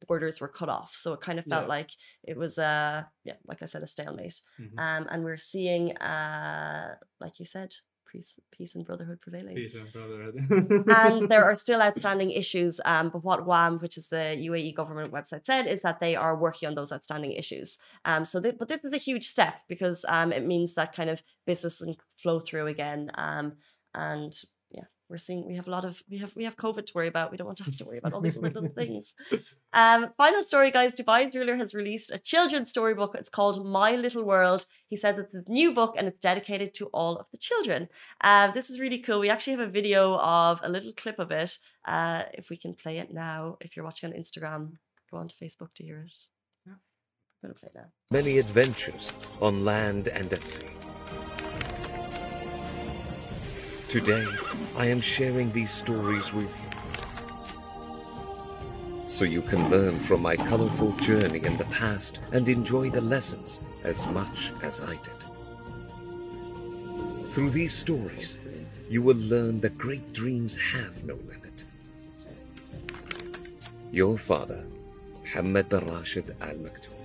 borders 0.07 0.41
were 0.41 0.49
cut 0.49 0.69
off. 0.69 0.95
So 0.95 1.13
it 1.13 1.21
kind 1.21 1.39
of 1.39 1.47
felt 1.47 1.67
Yeah. 1.67 1.69
like 1.69 1.91
it 2.23 2.37
was 2.37 2.57
a 2.59 3.11
yeah, 3.25 3.35
like 3.47 3.63
I 3.63 3.67
said, 3.67 3.83
a 3.83 3.87
stalemate. 3.87 4.41
Mhm. 4.61 4.79
Um, 4.79 5.09
and 5.11 5.25
we're 5.25 5.37
seeing, 5.39 5.97
uh, 5.99 6.97
like 7.21 7.39
you 7.41 7.45
said, 7.45 7.75
peace, 8.11 8.35
peace 8.51 8.75
and 8.75 8.85
brotherhood 8.85 9.21
prevailing 9.21 9.55
Peace 9.55 9.75
and 9.75 9.93
brotherhood. 9.93 10.35
and 10.89 11.29
there 11.29 11.45
are 11.45 11.55
still 11.67 11.81
outstanding 11.83 12.31
issues. 12.31 12.81
Um, 12.85 13.11
but 13.11 13.23
what 13.25 13.47
WAM, 13.47 13.79
which 13.79 13.97
is 13.97 14.09
the 14.09 14.37
UAE 14.39 14.75
government 14.75 15.13
website, 15.13 15.45
said 15.45 15.67
is 15.67 15.83
that 15.83 16.01
they 16.01 16.17
are 16.17 16.37
working 16.37 16.69
on 16.69 16.75
those 16.75 16.93
outstanding 16.93 17.33
issues. 17.33 17.79
Um, 18.05 18.25
so, 18.25 18.41
th- 18.41 18.57
but 18.59 18.69
this 18.69 18.85
is 18.85 18.93
a 18.93 18.99
huge 18.99 19.27
step 19.27 19.55
because 19.69 20.05
um, 20.09 20.33
it 20.33 20.45
means 20.47 20.75
that 20.75 20.95
kind 20.95 21.11
of 21.11 21.23
business 21.47 21.79
can 21.79 21.97
flow 22.17 22.41
through 22.41 22.67
again. 22.67 23.11
Um, 23.15 23.55
and 23.95 24.33
we're 25.09 25.19
seeing 25.19 25.47
we 25.47 25.57
have 25.57 25.67
a 25.67 25.71
lot 25.71 25.85
of 25.85 26.03
we 26.11 26.19
have 26.19 26.37
we 26.37 26.45
have 26.45 26.57
COVID 26.57 26.85
to 26.87 26.93
worry 26.95 27.07
about. 27.07 27.31
We 27.31 27.37
don't 27.37 27.47
want 27.47 27.59
to 27.59 27.65
have 27.65 27.77
to 27.79 27.85
worry 27.85 27.99
about 27.99 28.13
all 28.13 28.21
these 28.21 28.37
little 28.37 28.69
things. 28.75 29.15
Um, 29.73 30.11
final 30.17 30.45
story, 30.45 30.71
guys. 30.71 30.95
Dubai's 30.95 31.35
ruler 31.35 31.57
has 31.57 31.75
released 31.75 32.11
a 32.13 32.19
children's 32.19 32.71
storybook. 32.71 33.15
It's 33.15 33.31
called 33.31 33.67
My 33.67 33.97
Little 33.97 34.23
World. 34.23 34.67
He 34.87 34.97
says 34.97 35.17
it's 35.19 35.35
a 35.35 35.45
new 35.51 35.73
book 35.73 35.95
and 35.97 36.09
it's 36.09 36.19
dedicated 36.21 36.75
to 36.75 36.87
all 36.87 37.17
of 37.17 37.27
the 37.33 37.39
children. 37.39 37.89
Uh, 38.21 38.51
this 38.51 38.69
is 38.69 38.81
really 38.81 38.99
cool. 38.99 39.21
We 39.21 39.31
actually 39.31 39.57
have 39.57 39.69
a 39.69 39.73
video 39.73 40.17
of 40.19 40.61
a 40.63 40.69
little 40.69 40.93
clip 40.93 41.19
of 41.19 41.31
it. 41.31 41.59
Uh, 41.87 42.25
if 42.35 42.51
we 42.51 42.57
can 42.57 42.75
play 42.75 42.99
it 42.99 43.13
now, 43.13 43.57
if 43.61 43.77
you're 43.77 43.85
watching 43.85 44.13
on 44.13 44.19
Instagram, 44.19 44.73
go 45.11 45.17
on 45.17 45.29
to 45.29 45.35
Facebook 45.37 45.73
to 45.75 45.85
hear 45.85 46.01
it. 46.01 46.17
Yeah. 46.67 46.75
I'm 47.43 47.49
going 47.49 47.55
to 47.55 47.61
play 47.61 47.71
it 47.75 47.79
now. 47.79 47.91
Many 48.13 48.39
adventures 48.39 49.13
on 49.41 49.65
land 49.65 50.09
and 50.09 50.31
at 50.33 50.45
sea. 50.45 50.67
Today, 53.89 54.27
I 54.77 54.85
am 54.85 55.01
sharing 55.01 55.51
these 55.51 55.71
stories 55.71 56.31
with 56.35 56.45
you. 56.45 56.69
So 59.09 59.25
you 59.25 59.41
can 59.41 59.71
learn 59.71 59.99
from 59.99 60.21
my 60.21 60.37
colorful 60.37 60.93
journey 60.99 61.43
in 61.43 61.57
the 61.57 61.65
past 61.65 62.21
and 62.33 62.47
enjoy 62.51 62.91
the 62.91 63.01
lessons 63.01 63.63
as 63.85 64.07
much 64.09 64.53
as 64.63 64.83
I 64.83 64.97
did. 64.97 65.25
Through 67.33 67.49
these 67.49 67.73
stories, 67.73 68.41
you 68.91 69.01
will 69.01 69.17
learn 69.17 69.59
that 69.61 69.79
great 69.79 70.13
dreams 70.13 70.59
have 70.59 71.07
no 71.07 71.15
limit. 71.15 71.65
Your 73.91 74.19
father, 74.19 74.67
Muhammad 75.23 75.71
bin 75.71 75.81
Rashid 75.89 76.37
Al 76.43 76.57
Maktoum. 76.57 76.98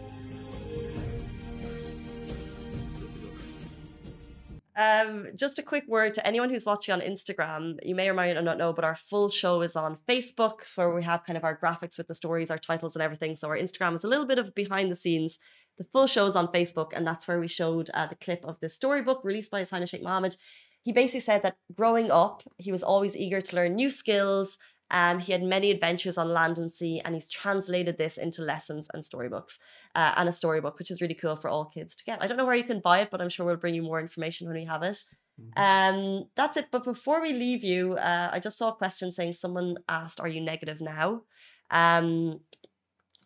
Um, 4.75 5.27
just 5.36 5.60
a 5.60 5.63
quick 5.63 5.84
word 5.88 6.13
to 6.15 6.25
anyone 6.25 6.50
who's 6.50 6.65
watching 6.65 6.94
on 6.94 7.01
Instagram. 7.01 7.77
You 7.84 7.94
may 7.94 8.10
or 8.10 8.13
may 8.13 8.34
not 8.34 8.58
know, 8.58 8.74
but 8.74 8.84
our 8.84 8.96
full 8.96 9.30
show 9.30 9.62
is 9.62 9.75
on 9.75 9.98
Facebook, 10.10 10.75
where 10.75 10.94
we 10.94 11.03
have 11.03 11.24
kind 11.24 11.38
of 11.38 11.44
our 11.44 11.58
graphics 11.58 11.98
with 11.98 12.08
the 12.08 12.15
stories, 12.15 12.50
our 12.50 12.58
titles, 12.58 12.96
and 12.96 13.03
everything. 13.03 13.36
So 13.36 13.48
our 13.50 13.58
Instagram 13.58 13.96
is 13.96 14.03
a 14.03 14.08
little 14.08 14.25
bit 14.25 14.39
of 14.39 14.56
behind 14.56 14.92
the 14.92 14.96
scenes. 14.96 15.38
The 15.77 15.86
full 15.92 16.08
show 16.08 16.25
is 16.25 16.36
on 16.36 16.48
Facebook, 16.48 16.92
and 16.94 17.06
that's 17.06 17.27
where 17.27 17.39
we 17.39 17.48
showed 17.48 17.89
uh, 17.94 18.08
the 18.08 18.15
clip 18.15 18.44
of 18.46 18.60
the 18.60 18.70
storybook 18.70 19.24
released 19.24 19.51
by 19.51 19.60
His 19.60 19.70
Highness 19.70 19.92
Sheikh 19.92 20.03
Mohammed. 20.03 20.36
He 20.84 20.92
basically 20.92 21.22
said 21.22 21.44
that 21.44 21.56
growing 21.74 22.12
up, 22.12 22.44
he 22.58 22.72
was 22.72 22.84
always 22.84 23.15
eager 23.15 23.42
to 23.42 23.56
learn 23.56 23.75
new 23.75 23.89
skills. 23.89 24.58
Um, 24.92 25.20
he 25.20 25.32
had 25.32 25.42
many 25.44 25.72
adventures 25.72 26.18
on 26.18 26.30
land 26.30 26.58
and 26.60 26.72
sea, 26.72 27.02
and 27.04 27.16
he's 27.16 27.30
translated 27.30 27.98
this 27.98 28.18
into 28.18 28.42
lessons 28.44 28.88
and 28.94 29.04
storybooks 29.04 29.58
uh, 29.96 30.13
and 30.18 30.30
a 30.30 30.32
storybook, 30.32 30.78
which 30.78 30.92
is 30.92 31.02
really 31.02 31.16
cool 31.16 31.36
for 31.36 31.50
all 31.50 31.66
kids 31.66 31.96
to 31.96 32.04
get. 32.04 32.22
I 32.22 32.28
don't 32.28 32.38
know 32.38 32.46
where 32.46 32.56
you 32.56 32.63
can 32.63 32.80
buy 32.80 33.00
it, 33.00 33.10
but 33.10 33.22
I'm 33.22 33.30
sure 33.30 33.46
we'll 33.46 33.56
bring 33.56 33.75
you 33.75 33.82
more 33.82 34.00
information 34.00 34.48
when 34.48 34.56
we 34.58 34.66
have 34.66 34.84
it. 34.84 35.04
Mhm. 35.42 35.52
Um, 35.58 36.30
that's 36.36 36.58
it. 36.58 36.68
But 36.72 36.84
before 36.84 37.22
we 37.22 37.34
leave 37.34 37.63
you, 37.63 37.94
uh, 37.94 38.30
I 38.32 38.40
just 38.40 38.58
saw 38.58 38.70
a 38.70 38.75
question 38.75 39.12
saying 39.12 39.34
someone 39.34 39.78
asked, 39.90 40.20
"Are 40.20 40.28
you 40.28 40.42
negative 40.42 40.80
now?" 40.80 41.24
Um, 41.72 42.42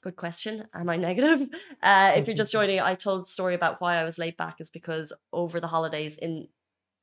good 0.02 0.16
question. 0.16 0.68
Am 0.74 0.90
I 0.90 0.98
negative? 0.98 1.50
Uh, 1.84 2.14
if 2.16 2.28
you're 2.28 2.36
just 2.36 2.52
joining, 2.58 2.80
I 2.80 2.96
told 2.96 3.28
story 3.28 3.56
about 3.56 3.82
why 3.82 3.96
I 3.98 4.04
was 4.06 4.18
late 4.18 4.38
back 4.38 4.56
is 4.60 4.70
because 4.70 5.12
over 5.34 5.60
the 5.60 5.68
holidays 5.68 6.16
in, 6.18 6.48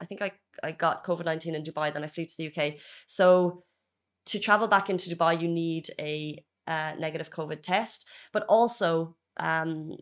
I 0.00 0.06
think 0.06 0.22
I 0.22 0.32
I 0.62 0.72
got 0.72 1.04
COVID 1.04 1.24
nineteen 1.26 1.54
in 1.54 1.62
Dubai, 1.62 1.92
then 1.92 2.04
I 2.04 2.08
flew 2.08 2.24
to 2.24 2.36
the 2.38 2.46
UK. 2.50 2.76
So 3.06 3.64
to 4.26 4.38
travel 4.38 4.68
back 4.68 4.88
into 4.90 5.14
Dubai, 5.14 5.40
you 5.40 5.48
need 5.48 5.88
a 5.98 6.42
uh, 6.66 6.92
negative 6.98 7.30
COVID 7.30 7.62
test, 7.62 8.06
but 8.32 8.44
also 8.48 9.16
um, 9.38 9.96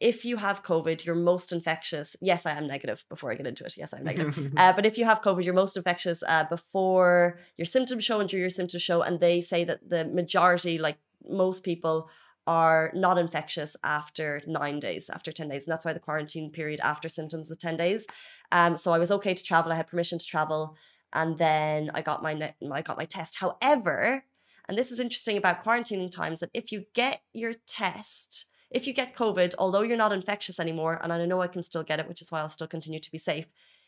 if 0.00 0.24
you 0.24 0.36
have 0.36 0.62
COVID, 0.62 1.04
you're 1.04 1.14
most 1.14 1.52
infectious. 1.52 2.16
Yes, 2.20 2.44
I 2.44 2.52
am 2.52 2.66
negative 2.66 3.04
before 3.08 3.30
I 3.30 3.34
get 3.34 3.46
into 3.46 3.64
it. 3.64 3.74
Yes, 3.76 3.94
I'm 3.94 4.04
negative. 4.04 4.52
Uh, 4.56 4.72
but 4.72 4.84
if 4.84 4.98
you 4.98 5.04
have 5.04 5.22
COVID, 5.22 5.44
you're 5.44 5.54
most 5.54 5.76
infectious 5.76 6.22
uh, 6.26 6.44
before 6.44 7.38
your 7.56 7.66
symptoms 7.66 8.04
show 8.04 8.20
and 8.20 8.28
during 8.28 8.42
your 8.42 8.50
symptoms 8.50 8.82
show. 8.82 9.02
And 9.02 9.20
they 9.20 9.40
say 9.40 9.64
that 9.64 9.88
the 9.88 10.04
majority, 10.04 10.78
like 10.78 10.98
most 11.28 11.64
people, 11.64 12.10
are 12.46 12.92
not 12.94 13.18
infectious 13.18 13.76
after 13.82 14.40
nine 14.46 14.78
days, 14.78 15.10
after 15.10 15.32
10 15.32 15.48
days. 15.48 15.64
And 15.64 15.72
that's 15.72 15.84
why 15.84 15.92
the 15.92 15.98
quarantine 15.98 16.50
period 16.50 16.80
after 16.82 17.08
symptoms 17.08 17.50
is 17.50 17.56
10 17.56 17.76
days. 17.76 18.06
Um, 18.52 18.76
so 18.76 18.92
I 18.92 18.98
was 18.98 19.10
okay 19.10 19.34
to 19.34 19.42
travel. 19.42 19.72
I 19.72 19.76
had 19.76 19.88
permission 19.88 20.18
to 20.18 20.26
travel. 20.26 20.76
And 21.16 21.38
then 21.38 21.90
I 21.94 22.02
got 22.02 22.22
my, 22.22 22.34
ne- 22.34 22.54
I 22.70 22.82
got 22.82 22.98
my 22.98 23.06
test. 23.06 23.36
However, 23.36 24.24
and 24.68 24.76
this 24.76 24.92
is 24.92 25.00
interesting 25.00 25.38
about 25.38 25.64
quarantining 25.64 26.10
times, 26.10 26.40
that 26.40 26.50
if 26.52 26.70
you 26.70 26.84
get 26.92 27.22
your 27.32 27.54
test, 27.66 28.46
if 28.70 28.86
you 28.86 28.92
get 28.92 29.16
COVID, 29.16 29.54
although 29.58 29.80
you're 29.80 29.96
not 29.96 30.12
infectious 30.12 30.60
anymore, 30.60 31.00
and 31.02 31.12
I 31.12 31.24
know 31.24 31.40
I 31.40 31.48
can 31.48 31.62
still 31.62 31.82
get 31.82 32.00
it, 32.00 32.06
which 32.06 32.20
is 32.20 32.30
why 32.30 32.40
I'll 32.40 32.50
still 32.50 32.66
continue 32.66 33.00
to 33.00 33.10
be 33.10 33.16
safe. 33.18 33.46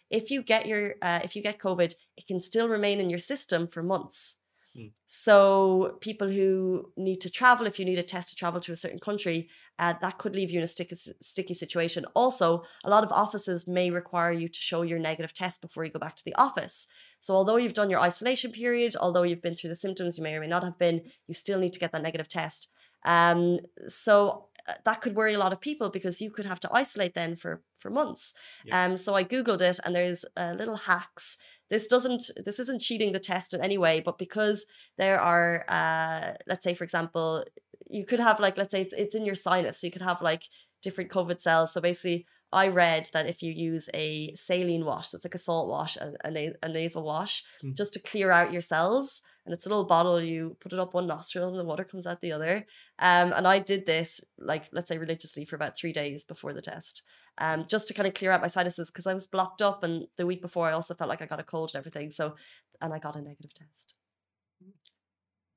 If 0.09 0.31
you 0.31 0.43
get 0.43 0.67
your, 0.67 0.95
uh, 1.03 1.21
if 1.23 1.37
you 1.37 1.43
get 1.43 1.59
COVID, 1.59 1.95
it 2.17 2.27
can 2.27 2.41
still 2.41 2.67
remain 2.67 2.99
in 2.99 3.11
your 3.11 3.19
system 3.19 3.69
for 3.69 3.83
months. 3.83 4.37
Mm. 4.79 4.93
So 5.07 5.99
people 6.01 6.29
who 6.31 6.93
need 6.97 7.21
to 7.23 7.31
travel, 7.31 7.67
if 7.67 7.79
you 7.79 7.85
need 7.85 7.99
a 7.99 8.03
test 8.03 8.31
to 8.31 8.37
travel 8.37 8.61
to 8.61 8.73
a 8.73 8.77
certain 8.77 8.99
country, 8.99 9.49
uh, 9.79 9.95
that 10.01 10.19
could 10.19 10.35
leave 10.35 10.51
you 10.51 10.59
in 10.59 10.65
a 10.65 10.69
sticky, 10.69 10.97
sticky 11.21 11.55
situation. 11.55 12.05
Also, 12.15 12.63
a 12.85 12.91
lot 12.91 13.05
of 13.05 13.13
offices 13.13 13.67
may 13.67 13.91
require 13.91 14.33
you 14.33 14.49
to 14.49 14.61
show 14.61 14.83
your 14.83 14.99
negative 14.99 15.33
test 15.33 15.61
before 15.61 15.85
you 15.85 15.91
go 15.91 15.99
back 15.99 16.17
to 16.17 16.25
the 16.25 16.35
office. 16.37 16.87
So 17.21 17.35
although 17.35 17.57
you've 17.57 17.75
done 17.75 17.91
your 17.91 18.01
isolation 18.01 18.53
period, 18.53 18.95
although 19.01 19.23
you've 19.25 19.43
been 19.43 19.55
through 19.55 19.71
the 19.71 19.77
symptoms, 19.77 20.19
you 20.19 20.25
may 20.25 20.35
or 20.35 20.41
may 20.41 20.47
not 20.47 20.65
have 20.65 20.79
been, 20.79 21.03
you 21.27 21.35
still 21.35 21.59
need 21.59 21.73
to 21.73 21.81
get 21.81 21.93
that 21.93 22.03
negative 22.03 22.29
test. 22.29 22.71
Um, 23.05 23.59
so 23.87 24.49
uh, 24.69 24.75
that 24.85 25.01
could 25.01 25.15
worry 25.15 25.35
a 25.35 25.39
lot 25.39 25.53
of 25.53 25.61
people 25.61 25.89
because 25.89 26.21
you 26.21 26.31
could 26.31 26.45
have 26.45 26.61
to 26.61 26.71
isolate 26.73 27.15
then 27.15 27.37
for 27.37 27.63
for 27.79 27.91
months. 27.91 28.35
Yeah. 28.65 28.85
Um, 28.85 28.97
so 28.97 29.15
I 29.15 29.23
googled 29.23 29.61
it, 29.61 29.79
and 29.85 29.95
there's 29.95 30.25
uh, 30.37 30.55
little 30.59 30.77
hacks. 30.77 31.37
This 31.71 31.87
doesn't 31.87 32.31
this 32.45 32.59
isn't 32.59 32.81
cheating 32.81 33.13
the 33.13 33.19
test 33.19 33.55
in 33.55 33.61
any 33.61 33.79
way, 33.79 34.01
but 34.01 34.19
because 34.19 34.65
there 34.97 35.21
are, 35.21 35.65
uh, 35.69 36.33
let's 36.47 36.65
say 36.65 36.75
for 36.75 36.85
example, 36.85 37.45
you 37.91 38.05
could 38.07 38.21
have 38.21 38.41
like 38.41 38.57
let's 38.57 38.71
say 38.71 38.83
it's 38.83 38.95
it's 38.95 39.15
in 39.15 39.25
your 39.27 39.35
sinus, 39.35 39.81
so 39.81 39.87
you 39.87 39.93
could 39.93 40.03
have 40.03 40.23
like 40.23 40.45
different 40.83 41.11
COVID 41.11 41.41
cells. 41.41 41.73
So 41.73 41.81
basically, 41.81 42.27
I 42.53 42.69
read 42.69 43.11
that 43.13 43.27
if 43.27 43.43
you 43.43 43.53
use 43.53 43.89
a 43.95 44.33
saline 44.35 44.85
wash, 44.85 45.09
so 45.09 45.17
it's 45.17 45.25
like 45.25 45.35
a 45.35 45.39
salt 45.39 45.69
wash, 45.69 45.97
a, 45.97 46.13
a, 46.25 46.53
a 46.63 46.69
nasal 46.69 47.03
wash, 47.03 47.45
Mm. 47.63 47.77
just 47.77 47.93
to 47.95 48.01
clear 48.01 48.31
out 48.31 48.53
your 48.53 48.63
cells, 48.63 49.21
and 49.45 49.53
it's 49.53 49.67
a 49.67 49.69
little 49.69 49.85
bottle. 49.85 50.21
You 50.21 50.57
put 50.61 50.73
it 50.73 50.79
up 50.79 50.95
one 50.95 51.07
nostril, 51.07 51.49
and 51.51 51.59
the 51.59 51.65
water 51.65 51.85
comes 51.85 52.07
out 52.07 52.21
the 52.23 52.33
other. 52.33 52.67
Um, 52.99 53.33
and 53.33 53.47
I 53.47 53.59
did 53.59 53.85
this, 53.85 54.21
like 54.39 54.65
let's 54.73 54.89
say 54.89 54.97
religiously, 54.99 55.45
for 55.45 55.57
about 55.57 55.77
three 55.77 55.93
days 55.93 56.25
before 56.25 56.55
the 56.55 56.63
test, 56.63 57.03
um, 57.39 57.67
just 57.69 57.89
to 57.89 57.95
kind 57.95 58.07
of 58.07 58.15
clear 58.15 58.31
out 58.31 58.41
my 58.41 58.49
sinuses 58.49 58.91
because 58.91 59.07
I 59.07 59.15
was 59.15 59.27
blocked 59.27 59.63
up, 59.63 59.83
and 59.83 60.07
the 60.17 60.27
week 60.27 60.43
before 60.43 60.69
I 60.69 60.73
also 60.73 60.95
felt 60.95 61.09
like 61.09 61.23
I 61.23 61.27
got 61.27 61.41
a 61.41 61.45
cold 61.45 61.71
and 61.75 61.79
everything. 61.79 62.11
So, 62.11 62.35
and 62.81 62.93
I 62.93 62.99
got 62.99 63.17
a 63.17 63.23
negative 63.23 63.55
test. 63.55 63.95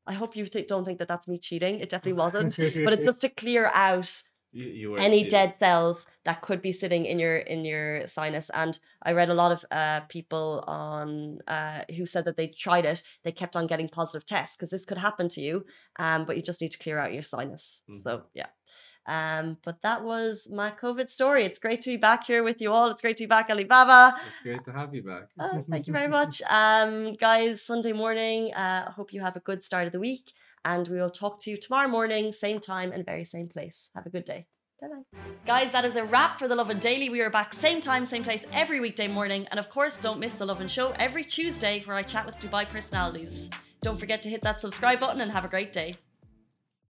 I 0.07 0.13
hope 0.13 0.35
you 0.35 0.45
th- 0.45 0.67
don't 0.67 0.83
think 0.83 0.99
that 0.99 1.07
that's 1.07 1.27
me 1.27 1.37
cheating. 1.37 1.79
It 1.79 1.89
definitely 1.89 2.13
wasn't, 2.13 2.57
but 2.57 2.93
it's 2.93 3.05
just 3.11 3.21
to 3.21 3.29
clear 3.29 3.69
out 3.73 4.23
you, 4.51 4.65
you 4.65 4.91
were 4.91 4.99
any 4.99 5.23
dead 5.27 5.55
cells 5.55 6.05
that 6.25 6.41
could 6.41 6.61
be 6.61 6.71
sitting 6.71 7.05
in 7.05 7.19
your 7.19 7.37
in 7.37 7.65
your 7.65 8.05
sinus. 8.07 8.49
And 8.53 8.77
i 9.03 9.11
read 9.13 9.29
a 9.29 9.33
lot 9.33 9.51
of 9.51 9.65
uh, 9.71 10.01
people 10.01 10.63
on 10.67 11.39
uh, 11.47 11.81
who 11.95 12.05
said 12.05 12.25
that 12.25 12.37
they 12.37 12.47
tried 12.47 12.85
it. 12.85 13.03
They 13.23 13.31
kept 13.31 13.55
on 13.55 13.67
getting 13.67 13.89
positive 13.89 14.25
tests 14.25 14.55
because 14.55 14.69
this 14.69 14.85
could 14.85 14.97
happen 14.97 15.29
to 15.29 15.41
you 15.41 15.65
um, 15.99 16.25
but 16.25 16.35
you 16.37 16.43
just 16.43 16.61
need 16.61 16.71
to 16.71 16.77
clear 16.79 16.97
out 16.99 17.13
your 17.13 17.21
sinus. 17.21 17.81
So 18.03 18.23
yeah. 18.33 18.47
Um, 19.07 19.57
but 19.63 19.81
that 19.81 20.03
was 20.03 20.47
my 20.51 20.69
covid 20.69 21.09
story. 21.09 21.43
It's 21.43 21.57
great 21.57 21.81
to 21.83 21.89
be 21.89 21.97
back 21.97 22.23
here 22.25 22.43
with 22.43 22.61
you 22.61 22.71
all. 22.71 22.89
It's 22.91 23.01
great 23.01 23.17
to 23.17 23.23
be 23.23 23.27
back 23.27 23.49
alibaba. 23.49 24.15
It's 24.27 24.41
great 24.43 24.63
to 24.65 24.71
have 24.71 24.93
you 24.93 25.03
back. 25.03 25.23
uh, 25.39 25.61
thank 25.69 25.87
you 25.87 25.93
very 25.93 26.07
much. 26.19 26.41
Um, 26.49 27.13
guys 27.13 27.61
sunday 27.63 27.93
morning 27.93 28.53
uh, 28.53 28.85
i 28.87 28.91
hope 28.91 29.11
you 29.13 29.21
have 29.21 29.35
a 29.35 29.39
good 29.39 29.61
start 29.61 29.85
of 29.87 29.91
the 29.91 29.99
week 29.99 30.33
and 30.63 30.87
we 30.87 30.97
will 30.97 31.09
talk 31.09 31.39
to 31.41 31.51
you 31.51 31.57
tomorrow 31.57 31.87
morning, 31.87 32.31
same 32.31 32.59
time 32.59 32.91
and 32.91 33.05
very 33.05 33.23
same 33.23 33.47
place. 33.47 33.89
Have 33.95 34.05
a 34.05 34.09
good 34.09 34.25
day. 34.25 34.47
Bye 34.81 34.87
bye. 34.87 35.19
Guys, 35.45 35.71
that 35.73 35.85
is 35.85 35.95
a 35.95 36.03
wrap 36.03 36.39
for 36.39 36.47
The 36.47 36.55
Lovin 36.55 36.79
Daily. 36.79 37.09
We 37.09 37.21
are 37.21 37.29
back 37.29 37.53
same 37.53 37.81
time, 37.81 38.05
same 38.05 38.23
place 38.23 38.45
every 38.51 38.79
weekday 38.79 39.07
morning. 39.07 39.47
And 39.51 39.59
of 39.59 39.69
course, 39.69 39.99
don't 39.99 40.19
miss 40.19 40.33
The 40.33 40.45
Lovin 40.45 40.67
Show 40.67 40.93
every 40.97 41.23
Tuesday 41.23 41.83
where 41.85 41.95
I 41.95 42.03
chat 42.03 42.25
with 42.25 42.39
Dubai 42.39 42.67
personalities. 42.67 43.49
Don't 43.81 43.99
forget 43.99 44.21
to 44.23 44.29
hit 44.29 44.41
that 44.41 44.59
subscribe 44.59 44.99
button 44.99 45.21
and 45.21 45.31
have 45.31 45.45
a 45.45 45.47
great 45.47 45.71
day. 45.71 45.95